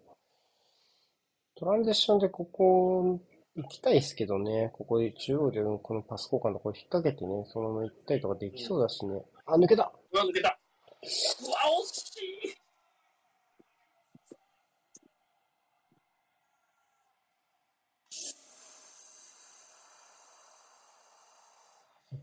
[1.57, 3.21] トランジッションでここ
[3.57, 4.71] 行きたいですけどね。
[4.73, 9.21] ここで中央でこのパス交換のところ引っ掛けてね、そのまま行ったりとかできそうだしね。
[9.51, 10.49] あ、抜けたうわ、抜けた。
[10.49, 12.59] うわ、惜しい。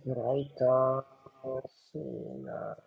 [0.06, 1.04] ライター、
[1.44, 2.78] 惜しいな。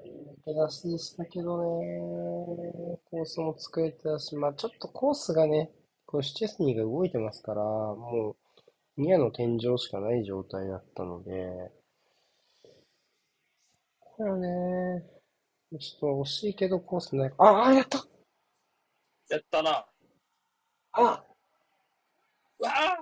[0.00, 2.98] 抜け出しでしたけどね。
[3.10, 5.70] コースも作れてたし、まあちょっとコースがね、
[6.06, 8.36] これシュチェスニーが動いてますから、も
[8.96, 11.70] う、ニアの天井しかない状態だったので、
[14.22, 15.02] これはね、
[15.80, 17.34] ちょっと惜しいけどコースない。
[17.38, 18.04] あ、あ、やった
[19.30, 19.86] やったな。
[20.92, 21.24] あ、
[22.60, 22.98] うわあ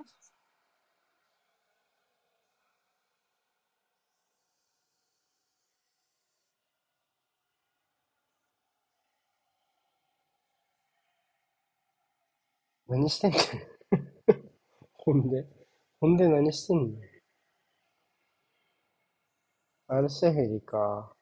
[12.87, 13.41] 何してんねん。
[14.93, 15.47] ほんで、
[16.01, 17.10] ほんで何してんねん。
[19.91, 21.13] アルシェフリか。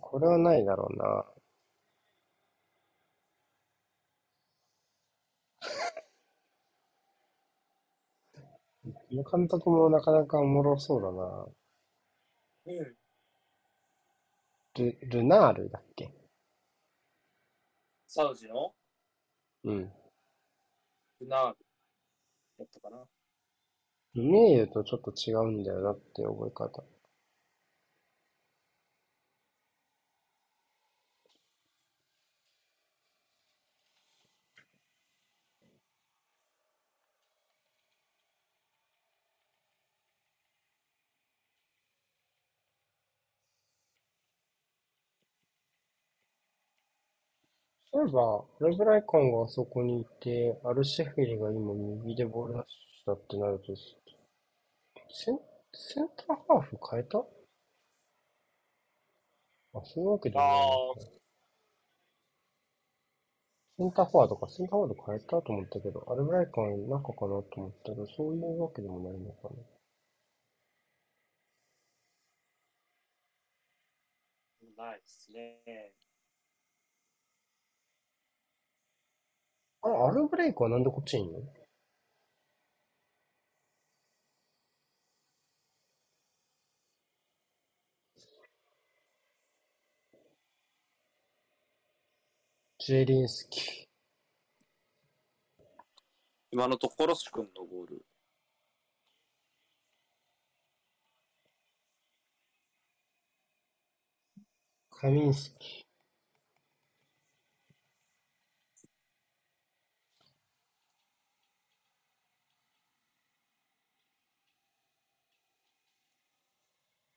[0.00, 1.24] これはないだろうな。
[8.84, 11.46] こ の監督もなかなかおもろそうだな。
[12.66, 12.96] うん。
[14.74, 16.12] ル、ルナールだっけ？
[18.06, 18.74] サウジの？
[19.64, 19.92] うん。
[21.20, 21.66] ルナール
[22.58, 23.06] やったかな。
[24.14, 26.82] ルメーユとちょっと違うんだよなって覚え方。
[47.92, 51.72] そういえば、レブライカンがあそこにいて、アルシェフィリが今
[52.04, 53.72] 右でボール出したってなると、
[55.14, 55.38] セン、
[55.74, 57.18] センターハーフ変えた？
[57.18, 57.24] あ、
[59.84, 61.00] そういうわけでもないあのか。
[63.78, 69.54] センターフォワードか、センターフォワード変えたと思ったけど、アルブライカン中かなと思ったけど、そういうわけでもないのかな。
[74.84, 75.92] ないですね。
[79.82, 81.61] あれ、アルブレイクはなんでこっちにいんの？
[92.84, 93.86] ジェリンスキ
[96.50, 98.04] 今のところ、シ君のゴール。
[104.92, 105.86] ー、カミンスキ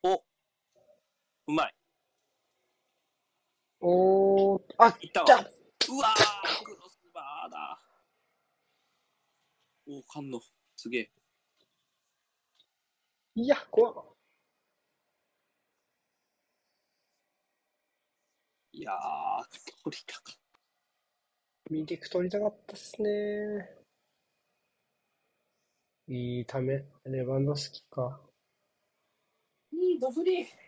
[0.04, 1.74] おうまい。
[3.82, 3.88] ー。
[3.88, 5.55] おー、あ、いったわ。
[5.90, 7.80] うわークロスバーだ。
[9.88, 10.42] おかんの。
[10.76, 11.12] すげえ。
[13.36, 14.16] いや、怖っ。
[18.74, 18.94] いやー、
[19.84, 20.36] 取りたかっ
[21.72, 23.70] ミディク取りたかったっすね。
[26.08, 28.20] いいため、レバンドフスキか。
[29.72, 29.78] た。
[29.78, 30.65] いい、ドフリー。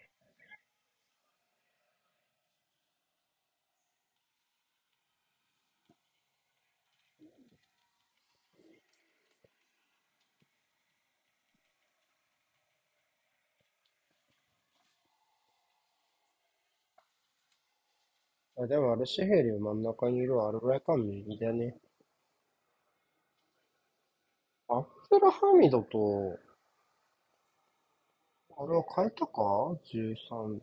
[18.58, 21.78] あ、でもアルシェヘリ真ん中にいるアルブライカン右だね。
[24.70, 26.40] アブデラハミドと、
[28.58, 29.42] あれは変えたか
[29.86, 30.62] ?13。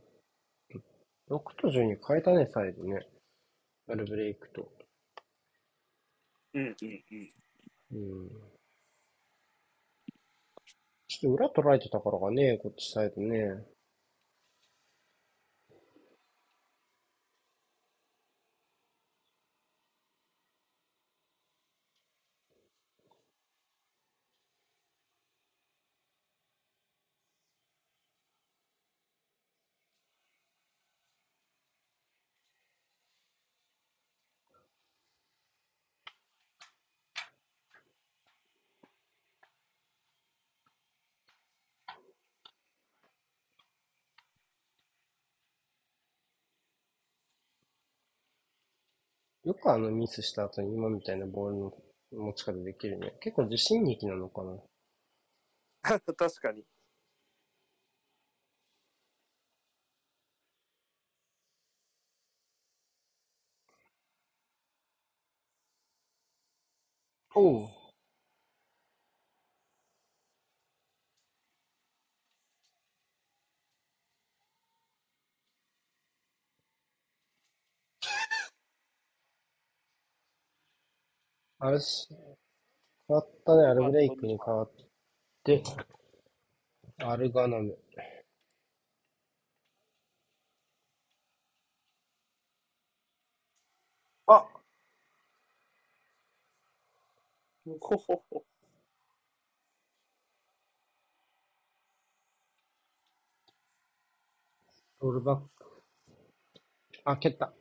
[1.28, 3.06] 6と12変えたね、サイドね。
[3.88, 4.72] アルブレイクと。
[6.54, 7.04] うんうん
[7.92, 8.22] うん。
[8.24, 8.30] うん。
[11.08, 13.64] ちょっと裏取られてたからかね、こっちサイドね。
[49.44, 51.72] よくあのミスした後に今みたいなボールの
[52.12, 53.14] 持ち方できるね。
[53.20, 54.58] 結構自信力なのかな。
[56.16, 56.64] 確かに。
[67.34, 67.73] おう。
[81.64, 82.18] あれし、変
[83.16, 83.62] わったね。
[83.64, 84.70] アルブレイクに変わっ
[85.44, 85.62] て、
[86.98, 87.78] アルガナム。
[94.26, 94.46] あ
[97.66, 97.96] ほほ
[98.28, 98.44] ほ。
[105.00, 105.82] ロールバック。
[107.04, 107.54] あ、蹴った。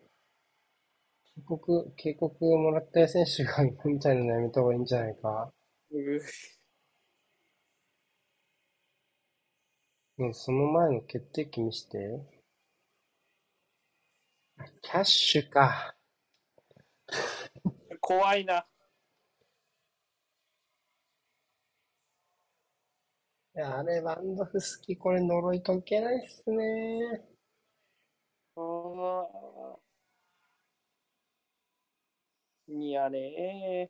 [1.36, 5.52] 警告、警告をもらった選手が今みたいなのやめた方がいいんじゃないか？
[10.20, 11.98] うん、その前の決定機見して。
[14.58, 15.96] あキャッシュか。
[18.00, 18.66] 怖いな。
[23.56, 27.24] いや、あれ、ワンドフスキ、これ呪い解けないっすね。
[28.56, 29.83] ああ。
[32.68, 33.90] にやね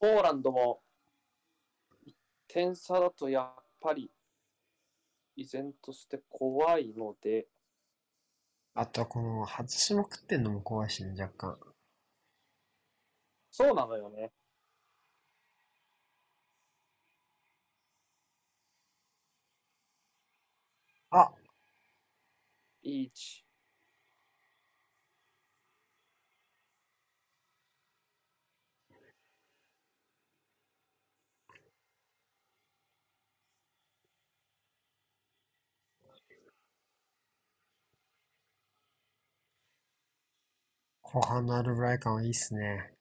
[0.00, 0.82] ポーランドも
[2.48, 4.10] 点差だとやっぱり
[5.36, 7.46] 依然として怖いので、
[8.74, 11.58] あとはこの、外しまくってんのも怖いしね、若干。
[13.50, 14.32] そうなのよね。
[21.10, 21.32] あ
[22.82, 23.47] いい位
[41.18, 41.28] 置。
[41.28, 42.97] 後半のアルブライ感はいいっすね。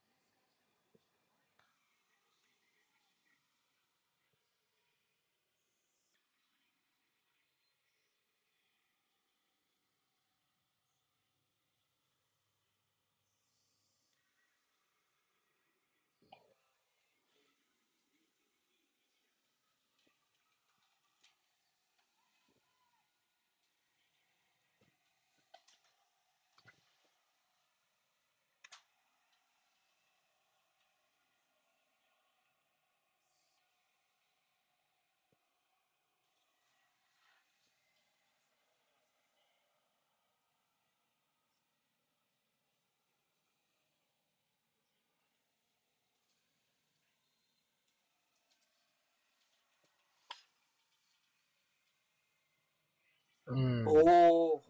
[53.48, 53.88] うん。
[53.88, 54.64] おお。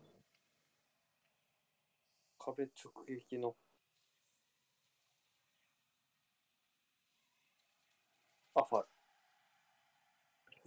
[2.40, 3.56] 壁直撃の。
[8.56, 8.88] あ、ファウ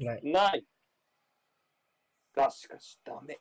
[0.05, 0.21] ない。
[0.23, 0.33] ル。
[0.33, 0.67] ない。
[2.35, 3.41] が、しかしダメ。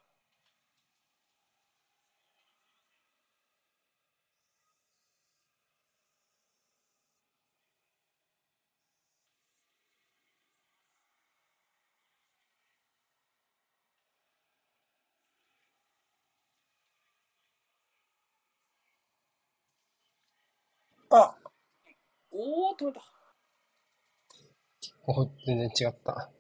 [21.12, 21.36] あ
[22.42, 23.02] おお、止めた。
[25.08, 26.32] お、全然違った。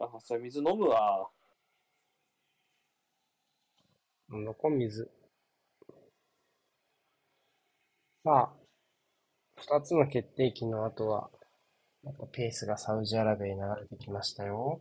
[0.00, 1.28] あ、それ水飲むわ。
[4.30, 5.10] 残水。
[8.24, 8.52] さあ、
[9.56, 11.30] 二つの決定機の後は、
[12.32, 14.80] ペースがサウジアラビアに流れてきましたよ。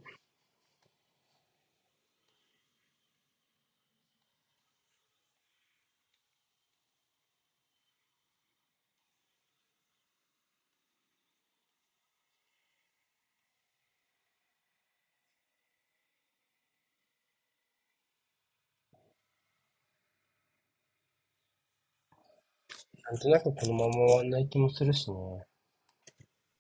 [23.12, 25.18] なんとなくこのまま終わんない気もするしね。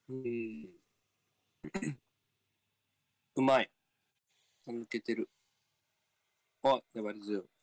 [0.09, 0.67] うん。
[3.35, 3.69] うまい。
[4.67, 5.29] 抜けてる。
[6.63, 7.58] あ、粘り強い。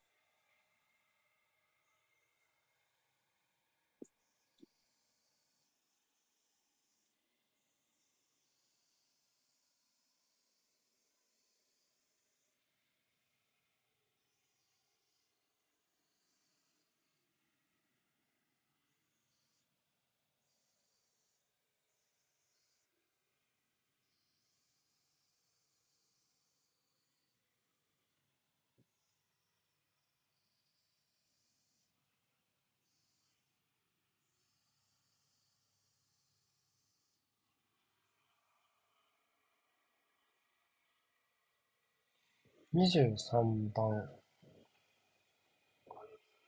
[42.77, 44.07] 23番、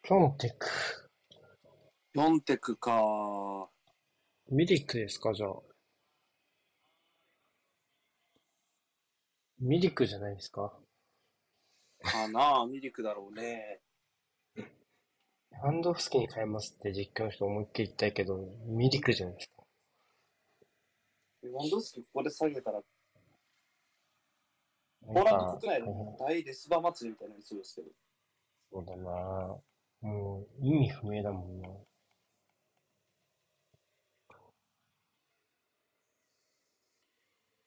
[0.02, 0.68] ピョンテク。
[2.12, 3.70] ヨンテクか。
[4.50, 5.52] ミリクですか、じゃあ。
[9.58, 10.78] ミリクじゃないですか。
[12.02, 13.80] かなミリクだろうね。
[15.62, 18.36] ハンドフスキに変えますって実況の人思いっきり言ったけど、
[18.66, 19.64] ミリクじゃないですか。
[21.44, 22.82] レバンドフスキここで下げたら、
[25.12, 27.88] ポーランド国内で大変大レスバ祭りみたいになりそうですけど。
[28.70, 29.56] そうだな
[30.00, 31.68] もう意味不明だもんな。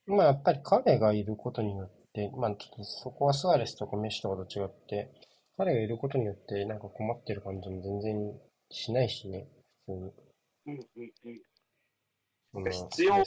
[0.06, 5.12] まあやっぱり彼がいることによって、まあちょっとそこはスアレスとかメッシとかと違って、
[5.58, 8.40] 彼がいることによってなんか困ってる感じも全然
[8.70, 9.48] しないしね、
[9.86, 10.14] 普通に。
[10.68, 10.82] うんうん
[12.54, 12.72] うん。
[12.72, 13.24] 必要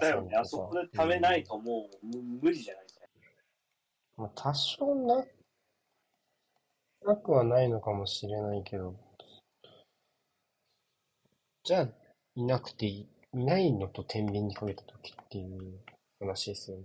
[0.00, 0.36] だよね。
[0.36, 2.87] あそこで食べないともうむ無理じゃない？
[4.18, 5.24] まあ、多少な、
[7.04, 8.94] なくはないのかもしれないけど、
[11.62, 11.88] じゃあ、
[12.34, 15.78] いなくていい、いないのと天秤にかけた時っていう
[16.18, 16.84] 話ですよね。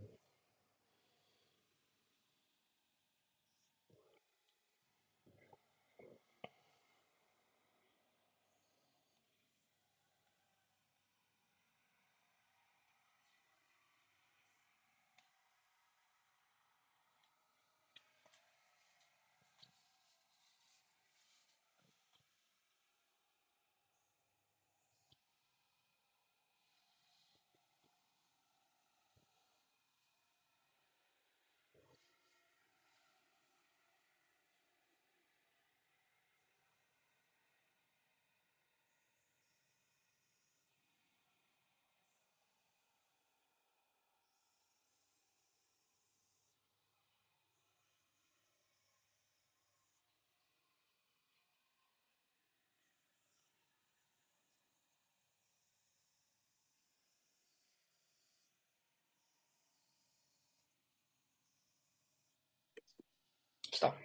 [63.74, 63.96] 来た。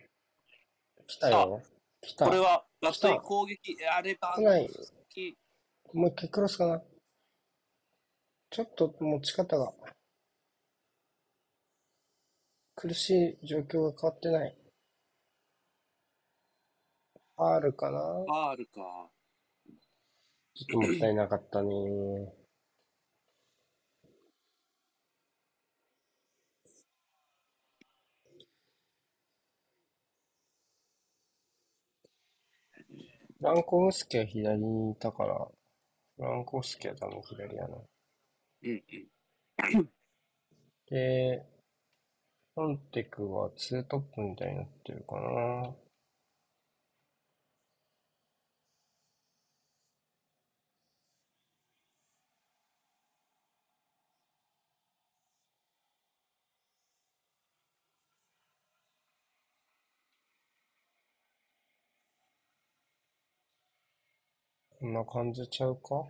[1.06, 1.62] 来たよ。
[2.00, 2.24] 来た。
[2.24, 4.70] これは、ラ来たットイ攻撃、あれば、来ない。
[5.92, 6.82] もう一回クロスかな。
[8.50, 9.74] ちょっと持ち方が
[12.76, 14.56] 苦しい状況が変わってない。
[17.36, 19.10] あるかなファールか。
[20.54, 21.74] ちょっともったいなかったね。
[33.38, 35.48] フランコフスキは左にいたから、
[36.16, 37.76] フランコフスキは多分左やな。
[38.62, 39.88] うんうん。
[40.90, 41.46] で、
[42.54, 45.87] フォンテクはツートップみたいになってるかな。
[64.80, 66.06] こんな感じちゃうか？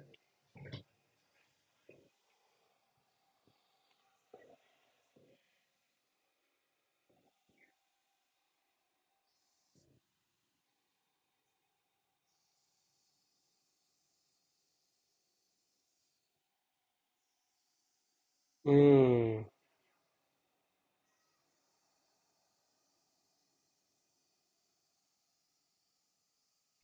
[18.64, 19.48] うーん。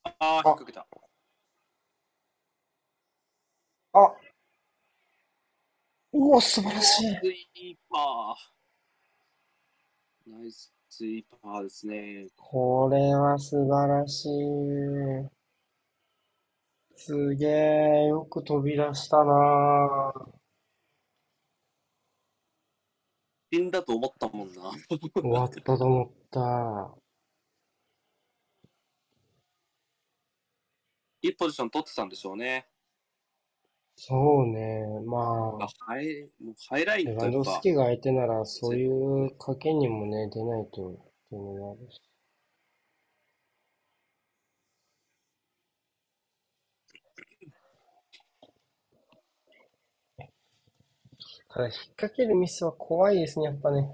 [0.05, 0.87] ああ、引っ掛けた。
[3.97, 4.13] あ
[6.13, 7.03] うお、素晴らしい。
[7.03, 10.31] スイーパー。
[10.31, 12.27] ナイススイーパーですね。
[12.37, 15.29] これは素晴らしい。
[16.97, 20.13] すげえ、よく飛び出したな
[23.53, 24.73] 死んだと思ったもんな。
[25.15, 26.95] 終わったと思った。
[31.23, 32.74] いいポジション取ってたんでしょうね。
[33.97, 40.97] そうね、まああ、ハイもうハイライレバントやっぱドフスキが相手なら、そういう賭けにもね、出ないとっ
[41.31, 42.01] ていうのがあるし。
[51.49, 53.89] ただ、引っ掛けるミスは怖いですね、やっぱね。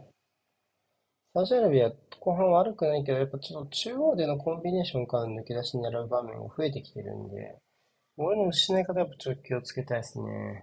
[1.35, 1.91] サウジアラビア、
[2.21, 7.60] 後半悪くないけど、やっぱちょっと中央でのコンビネーションから抜け出しに狙う場面が増えてきてるんで、
[8.21, 10.63] 俺の失い方やっぱちょっと気をつけたいですね。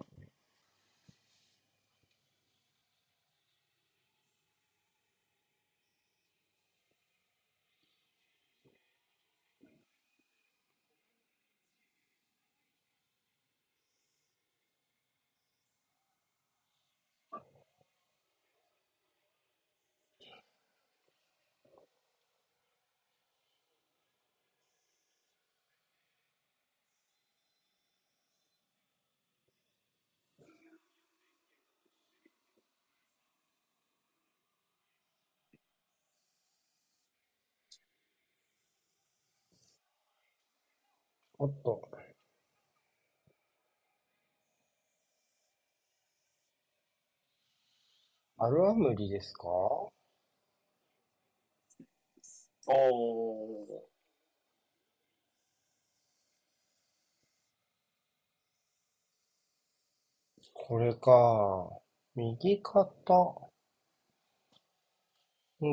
[41.39, 41.89] おっと。
[48.39, 49.47] アルアムリですか？
[49.47, 53.87] おー。
[60.53, 61.79] これか。
[62.15, 63.13] 右肩。
[63.13, 63.49] も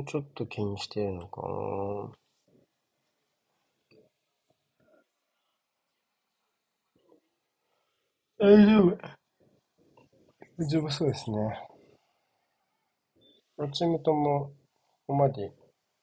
[0.01, 2.24] うちょっと気にしてるのかな。
[8.37, 8.99] 大丈夫。
[10.59, 11.37] 大丈夫そうですね。
[13.59, 14.55] 両チームとも、こ
[15.07, 15.53] こまで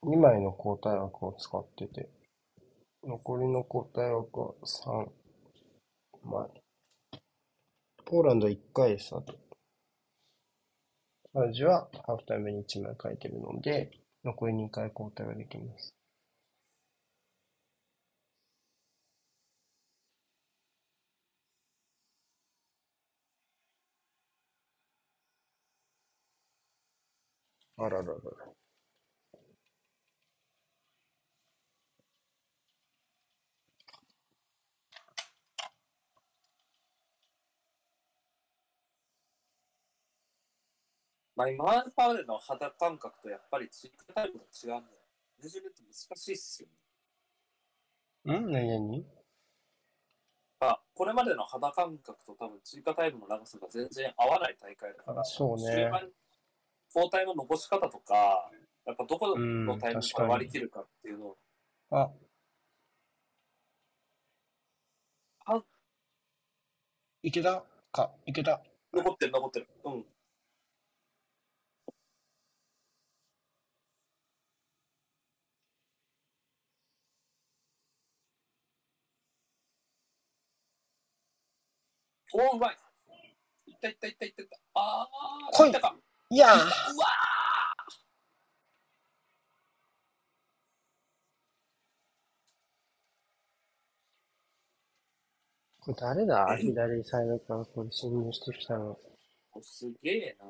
[0.02, 2.08] 2枚の交代枠を使ってて、
[3.04, 5.10] 残りの交代枠は3
[6.24, 6.48] 枚。
[8.06, 9.34] ポーランド1回です、あと。
[11.34, 13.90] サウジはハーフタイムに1枚書いてるので、
[14.24, 15.94] 残り2回交代ができます。
[27.84, 28.20] あらららら。
[41.34, 41.64] まあ、今
[41.96, 44.98] までの肌感覚とやっぱり追加タイプが違うんだよ。
[45.38, 46.68] マネジメント難しいっすよ
[48.26, 48.38] ね。
[48.38, 48.52] ん？
[48.52, 49.04] 何何？
[50.60, 56.08] まあ、これまでの肌感覚と多分追加タイムの長さが全然合わない大会だから、そうね終盤
[56.94, 58.50] 交代の残し方とか、
[58.84, 61.38] やっぱどこうんのタイミング確かにで割り切るかっていうのを、
[61.90, 62.10] あ。
[65.46, 65.62] あ
[67.22, 68.60] 池田か、池田。
[68.92, 69.68] 残ってる残ってる。
[69.84, 70.04] うん。
[82.34, 82.76] おー、うまい。
[83.66, 84.58] いったいったいったいったいった。
[84.74, 85.96] あー、来いたか。
[86.32, 86.58] いやーう
[86.98, 87.06] わ
[95.80, 96.56] これ誰だ？
[96.58, 98.98] 左サイドからこれ侵入してきたの。
[99.56, 100.46] ーすげえな。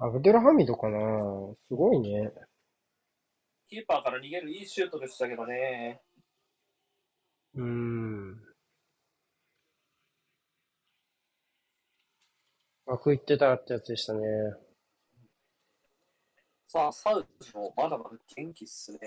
[0.00, 0.98] アブデルハミドかな
[1.66, 2.30] すごいね。
[3.68, 6.00] キーパーから逃げるいいシュートでしたけどね。
[7.54, 8.48] うーん。
[12.86, 14.20] 枠行ってたってやつでしたね。
[16.68, 18.98] さあ、サウジもまだまだ元気っすね。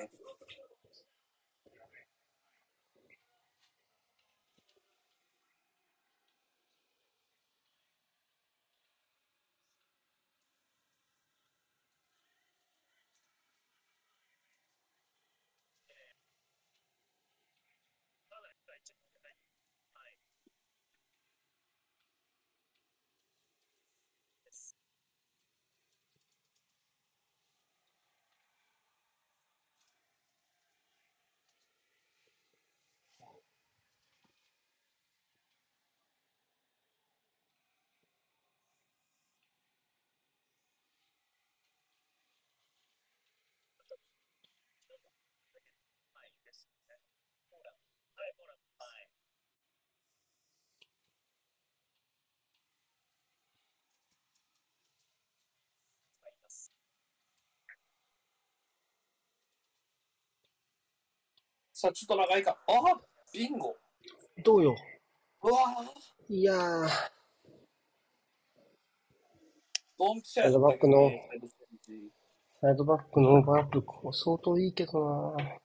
[61.81, 62.51] さあ、ちょっと長いか。
[62.67, 63.01] ああ、
[63.33, 63.75] ビンゴ。
[64.43, 64.75] どうよ。
[65.41, 66.87] うわーいやー。
[69.97, 71.09] ドンピシャサイドバックの
[72.61, 75.60] サイドバックのバップ、こう相当いいけどな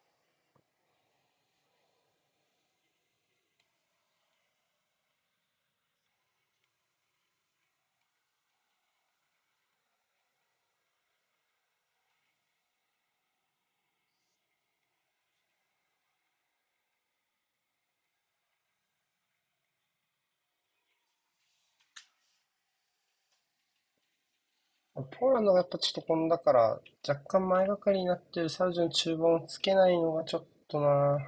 [25.18, 31.18] ポーランドがやっぱちょっとこんだから、若干前がかりになってるサウジの中盤をつけないのがちょっとな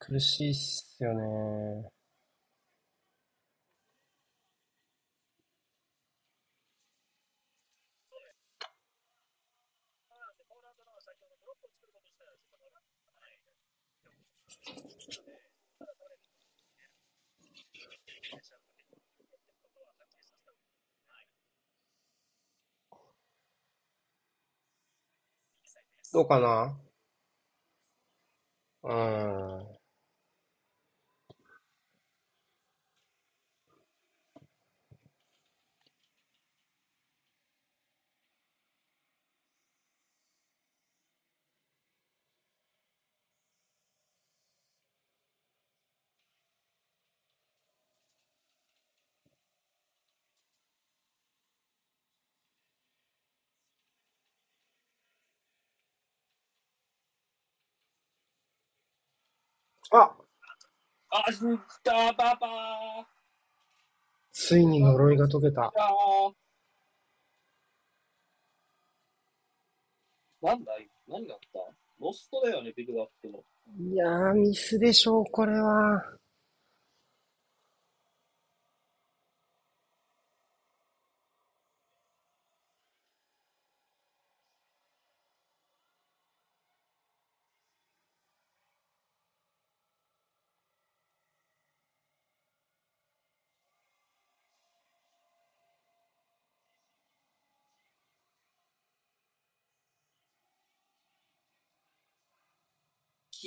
[0.00, 1.90] 苦しいっすよね。
[26.12, 26.80] どうかな？
[28.82, 29.79] うん。
[59.92, 60.14] あ
[61.10, 62.46] あ、死んだ、パパ
[64.30, 65.72] ついに呪いが解けた。
[70.42, 71.58] なんだい何があった
[71.98, 73.44] ロストだよね、ビッグバックの。
[73.92, 76.19] いやー、ミスでしょう、これは。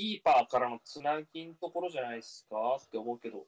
[0.04, 2.76] キーパーからのつなぎんところじゃないですか？
[2.76, 3.48] って思うけど。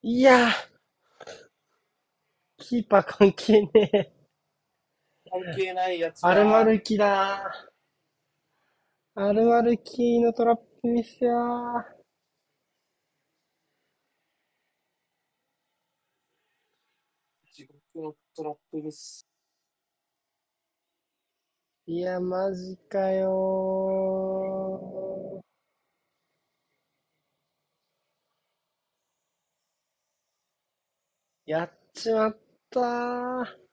[0.00, 0.52] いやー、
[2.56, 4.12] キーパー関係ねえ。
[5.30, 9.20] 関係ないやつがアルマルキだー。
[9.20, 11.84] アルマルキのトラップミスやー。
[17.52, 19.26] 地獄のトラップミス。
[21.86, 31.46] いや、マジかよー。
[31.46, 32.36] やっちまっ
[32.70, 33.64] たー。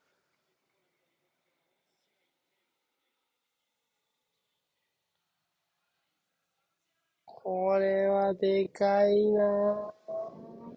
[7.26, 10.76] これはでかいなー。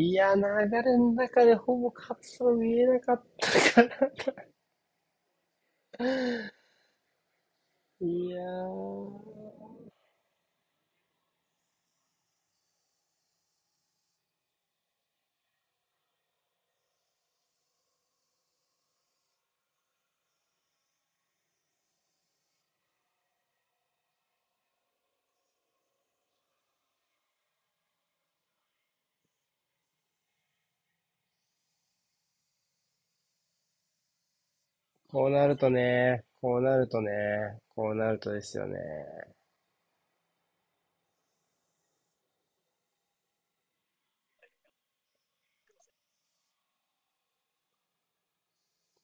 [0.00, 3.22] いや、流れの中でほぼ勝つの見えなかっ
[3.74, 4.49] たから。
[8.00, 9.39] いやー。
[35.12, 37.10] こうなるとね、こうなるとね、
[37.74, 38.78] こうなるとですよね。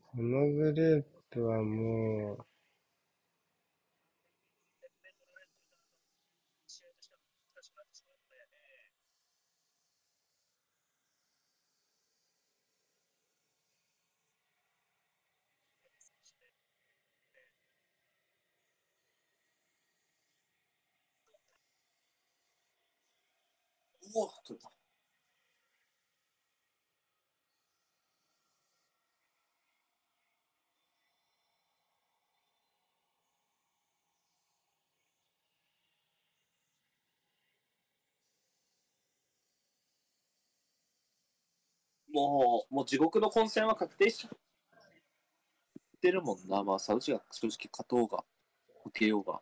[0.01, 2.56] このグループはもう、
[24.17, 24.73] うわ、取れた。
[42.13, 44.39] もう、もう地獄の混戦は確定しちゃっ
[46.01, 46.63] てるもんな。
[46.65, 48.25] まあ、サウジが正直勝とうが、
[48.87, 49.41] 受けようが。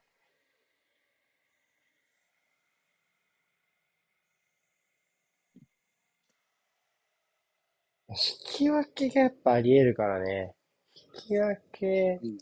[8.14, 10.54] 引き分けがやっぱありえるからね。
[10.94, 12.38] 引き分け、うん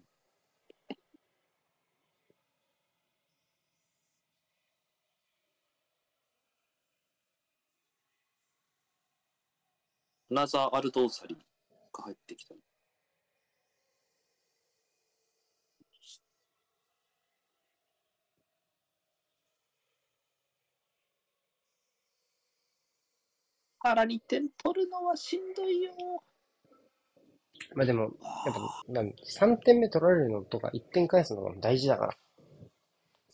[10.31, 11.37] ナザー・アルドーサリ
[11.93, 12.55] が入ってきた。
[23.83, 25.93] から2点取るのはしんどいよ。
[27.75, 28.13] まあでも、やっ
[28.55, 32.17] ぱ、なん3点目取られるのとか1点返すのが大事だから。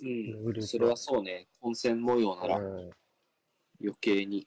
[0.01, 1.49] うん、それはそうね。
[1.61, 2.91] 混戦模様ならうん。
[3.81, 4.47] 余計に。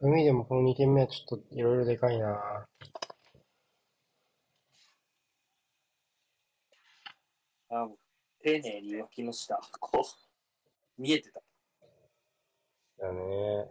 [0.00, 2.66] そういう意味でもこの2点目はちょっといろいろでかいな
[7.70, 7.88] あ
[8.46, 10.06] 丁寧に脇の下、こ
[10.98, 11.42] う、見えてた。
[13.00, 13.68] だね。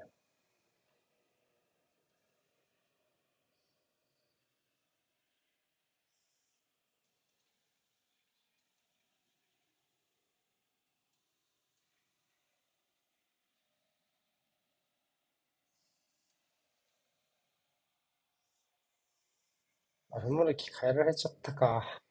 [20.12, 22.05] アルモルキ変えられちゃったか。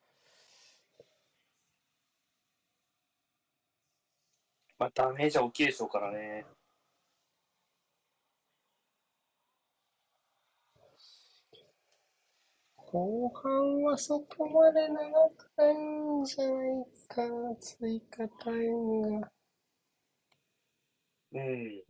[4.79, 6.47] まあ、ダメージは大きいでしょうからね。
[12.77, 19.33] 後半はそこまで長くないんじゃないかな、追加タイムが。
[21.33, 21.85] うん。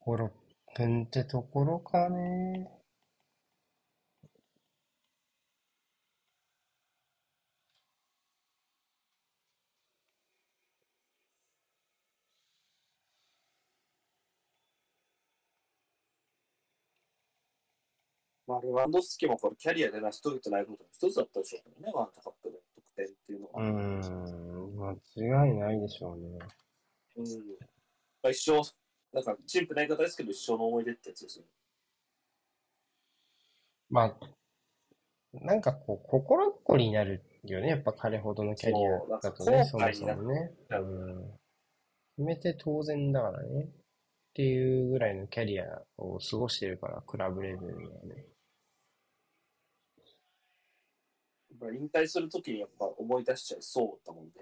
[0.00, 0.32] 5、6
[0.74, 2.83] 分ってところかね。
[18.54, 23.62] まあ、レワンドフスキもこれキャリアで成し遂げてないことの一つだったでしょうけどね、ワールドカップで得点っていうのうは。
[23.62, 23.66] ー
[24.70, 26.38] ん、間違いないでしょうね。
[27.16, 27.26] うん。
[28.22, 28.62] まあ、一生、
[29.12, 31.48] なんか、チンプな言い方ですけど、一生の思い出ってやつですよね。
[33.90, 34.16] まあ、
[35.32, 37.68] なんかこう、心残りになるよね。
[37.68, 40.52] やっぱ彼ほどのキャリアだとね、そもそもね。
[40.70, 41.32] ううん。
[42.16, 43.64] 決めて当然だからね。
[43.64, 45.64] っていうぐらいのキャリア
[45.96, 48.14] を過ごしてるから、クラブレベルにはね。
[48.16, 48.26] やっ
[51.58, 54.32] ぱ引退するときにやっぱ思い出しちゃいそうだもんね。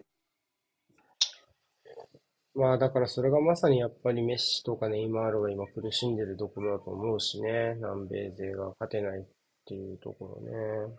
[2.54, 7.74] まあだからそれがまさにやっぱりメッシとかネイマールが今苦しんでるところだと思うしね。
[7.76, 9.24] 南米勢が勝てないっ
[9.66, 10.50] ていうところ
[10.88, 10.96] ね。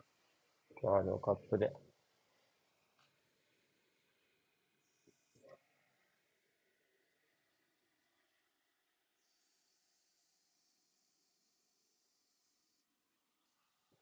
[0.84, 1.74] ワールドカップで。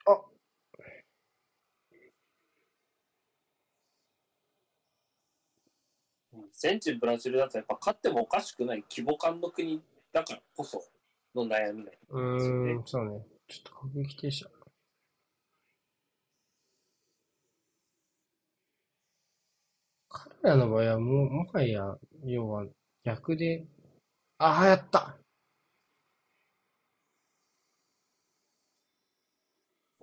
[0.05, 0.21] あ、
[6.52, 9.82] うんセンチブラジルだとやっぱ勝ってもおかしくない規模感の国
[10.14, 10.84] だからこそ
[11.36, 13.26] の悩みだようーん、そうね。
[13.48, 14.48] ちょっと過激停車。
[20.10, 22.65] 彼らの場合はもう、もはや、要は
[23.03, 23.65] 逆で、
[24.38, 25.18] ああ、やった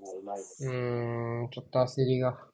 [0.00, 0.66] もううまいです。
[0.66, 2.48] うーん、ちょっと焦りが。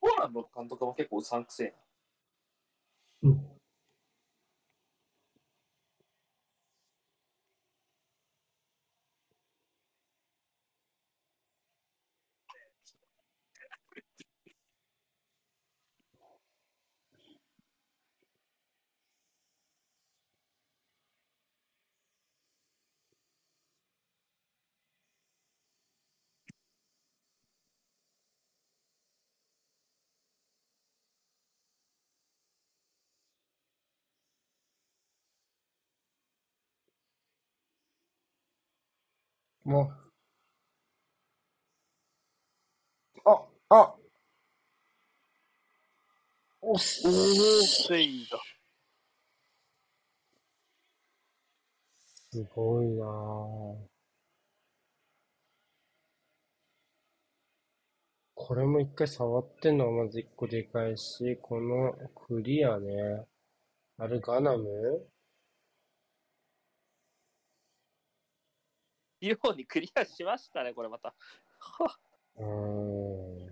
[0.00, 0.16] ポーランドの
[0.54, 1.74] 監督も結構うさんくせえ
[3.22, 3.59] うん。
[39.70, 39.92] も
[43.24, 43.30] う。
[43.30, 43.94] あ、あ
[46.60, 47.02] おっす。
[47.86, 48.38] セイだ。
[52.32, 53.76] すごいなぁ。
[58.34, 61.92] これも一回触ってんのはまず一個でかいし、この
[62.26, 63.24] クリアね。
[63.98, 65.06] あれガナム？
[69.28, 71.14] ようにクリアしましたね、これまた。
[72.36, 73.50] うーん。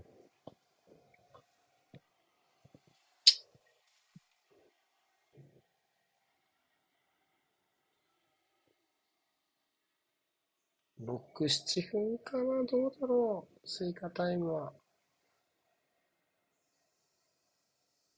[11.01, 14.73] 6、7分かなどうだろう追加タイムは。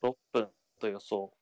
[0.03, 0.49] 6分
[0.79, 1.33] と予想。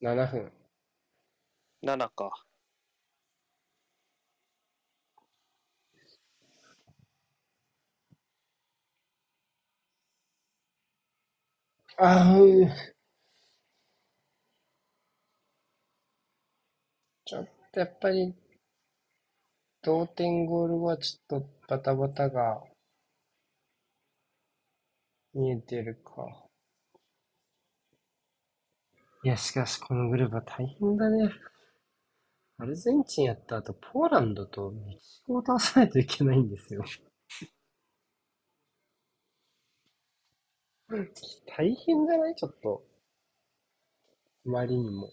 [0.00, 0.59] 7分。
[1.82, 2.44] 7か。
[11.96, 12.68] あう
[17.24, 18.34] ちょっとやっぱり、
[19.82, 22.62] 同点ゴールはちょっとバタバタが
[25.34, 26.46] 見えてるか。
[29.24, 31.30] いや、しかしこのグループは大変だね。
[32.60, 36.84] アルゼンチンやった後、ポーランドとメキシコを倒さないといけないんですよ。
[41.46, 42.34] 大変じゃない？
[42.36, 42.84] ちょっと。
[44.46, 45.10] あまりにも。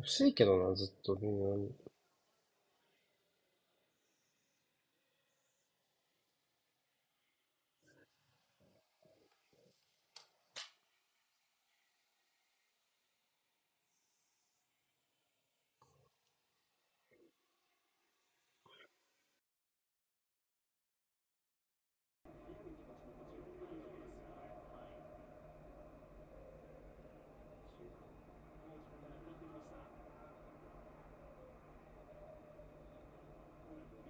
[0.00, 1.74] 欲しいけどな、ずっと微妙に。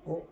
[0.07, 0.25] おう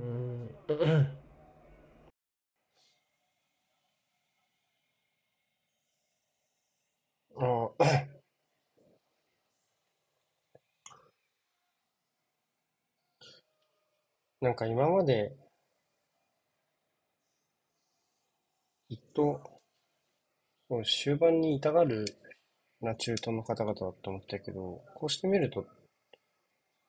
[0.00, 1.20] ーん。
[7.40, 7.70] あ
[14.42, 15.36] なんか今まで、
[18.88, 19.60] きっと、
[20.68, 22.04] そう終盤に痛がる
[22.80, 25.66] な中東の方々だと思ったけど、こうしてみると、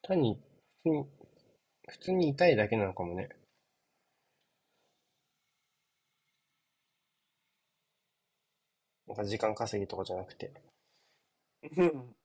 [0.01, 0.37] 単に、
[1.87, 3.29] 普通に痛いだけなのかもね。
[9.11, 10.51] なんか時間稼ぎとかじゃなくて。
[11.77, 12.15] うん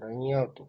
[0.00, 0.66] ラインアウト。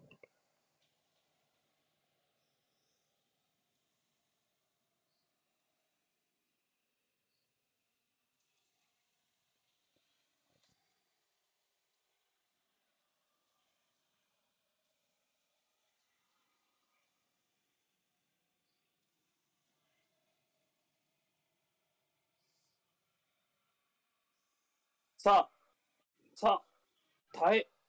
[25.22, 25.50] さあ、
[26.34, 27.79] さあ、耐え。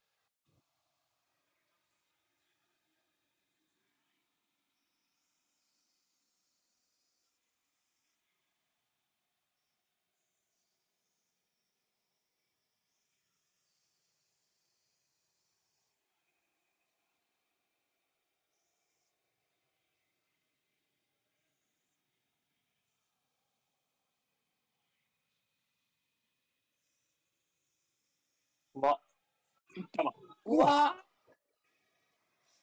[29.91, 30.03] た。
[30.45, 30.95] うわ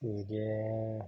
[0.01, 0.99] すげえ。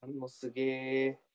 [0.00, 0.62] あのすげ
[1.06, 1.27] え。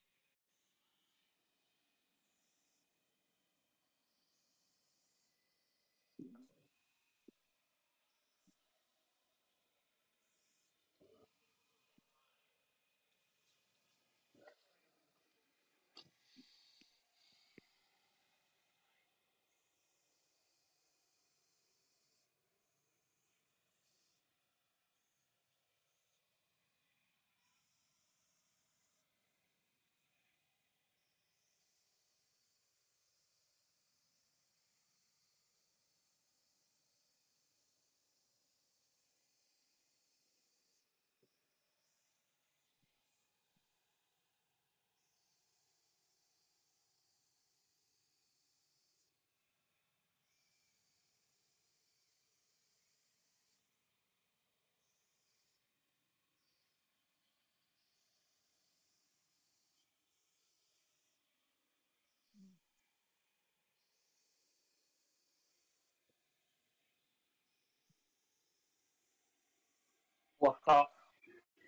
[70.44, 70.90] 終わった。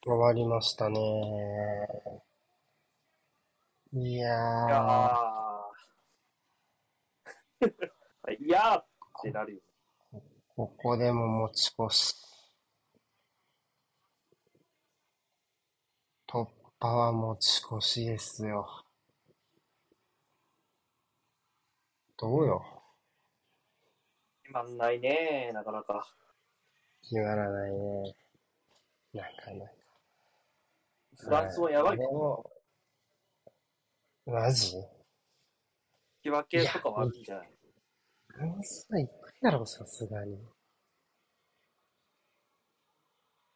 [0.04, 0.98] 終わりましたね。
[3.92, 8.36] いやいやー、ー。
[8.44, 8.86] いやーっ
[9.22, 9.60] てなるよ。
[10.54, 12.14] ここでも持ち越し。
[16.28, 16.46] 突
[16.78, 18.84] 破は持ち越しですよ。
[22.18, 22.62] どうよ。
[24.42, 26.06] 決まんないねなかなか。
[27.02, 28.25] 決まらないね。
[29.16, 29.72] なかなか。
[31.18, 32.04] フランスもやばいで。
[32.04, 32.50] も、
[34.26, 34.76] マジ？
[34.76, 34.82] 引
[36.24, 37.48] き分けとかもあるんじゃない？
[38.28, 40.38] フランスは行くやろ、さすがに。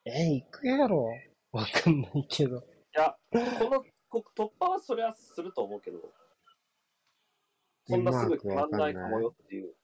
[0.06, 1.06] え、行くやろ
[1.52, 2.56] わかんないけど。
[2.58, 2.62] い
[2.94, 3.38] や、こ
[3.70, 5.98] のこ突破はそれはすると思うけど、
[7.86, 9.74] そんなすぐ決まんないかもよっていう。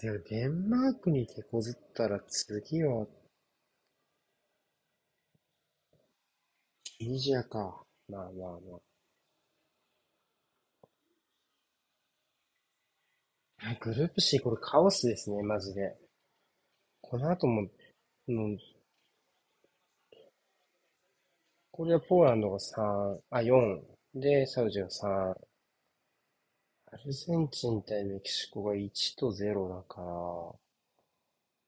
[0.00, 3.06] でもデンマークに手こずったら次は、
[6.98, 7.84] チュニジアか。
[8.08, 8.78] まあまあま
[13.58, 13.74] あ。
[13.80, 15.96] グループ C これカオスですね、マジで。
[17.00, 17.68] この後も、
[18.28, 18.58] うん、
[21.76, 23.82] これはポーランドが3、あ、4。
[24.14, 25.34] で、サウジが3。
[26.92, 30.06] アルゼンチン対メキシコが1と0だから、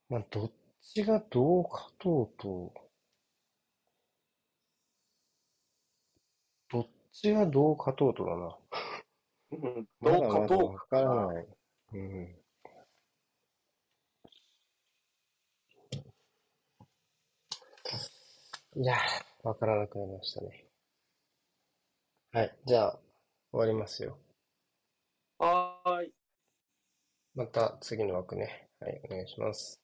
[0.09, 0.51] まあ、どっ
[0.81, 2.73] ちがどう勝とうと、
[6.71, 6.87] どっ
[7.21, 8.57] ちがどう勝とうとだな。
[9.51, 10.87] うんまどうかどうか。
[10.87, 11.47] からない。
[11.93, 12.35] うん。
[18.75, 20.65] いやー、わからなくなりましたね。
[22.31, 22.99] はい、じゃあ、
[23.51, 24.17] 終わりますよ。
[25.39, 26.13] はーい。
[27.35, 28.67] また次の枠ね。
[28.79, 29.78] はい、お願いします。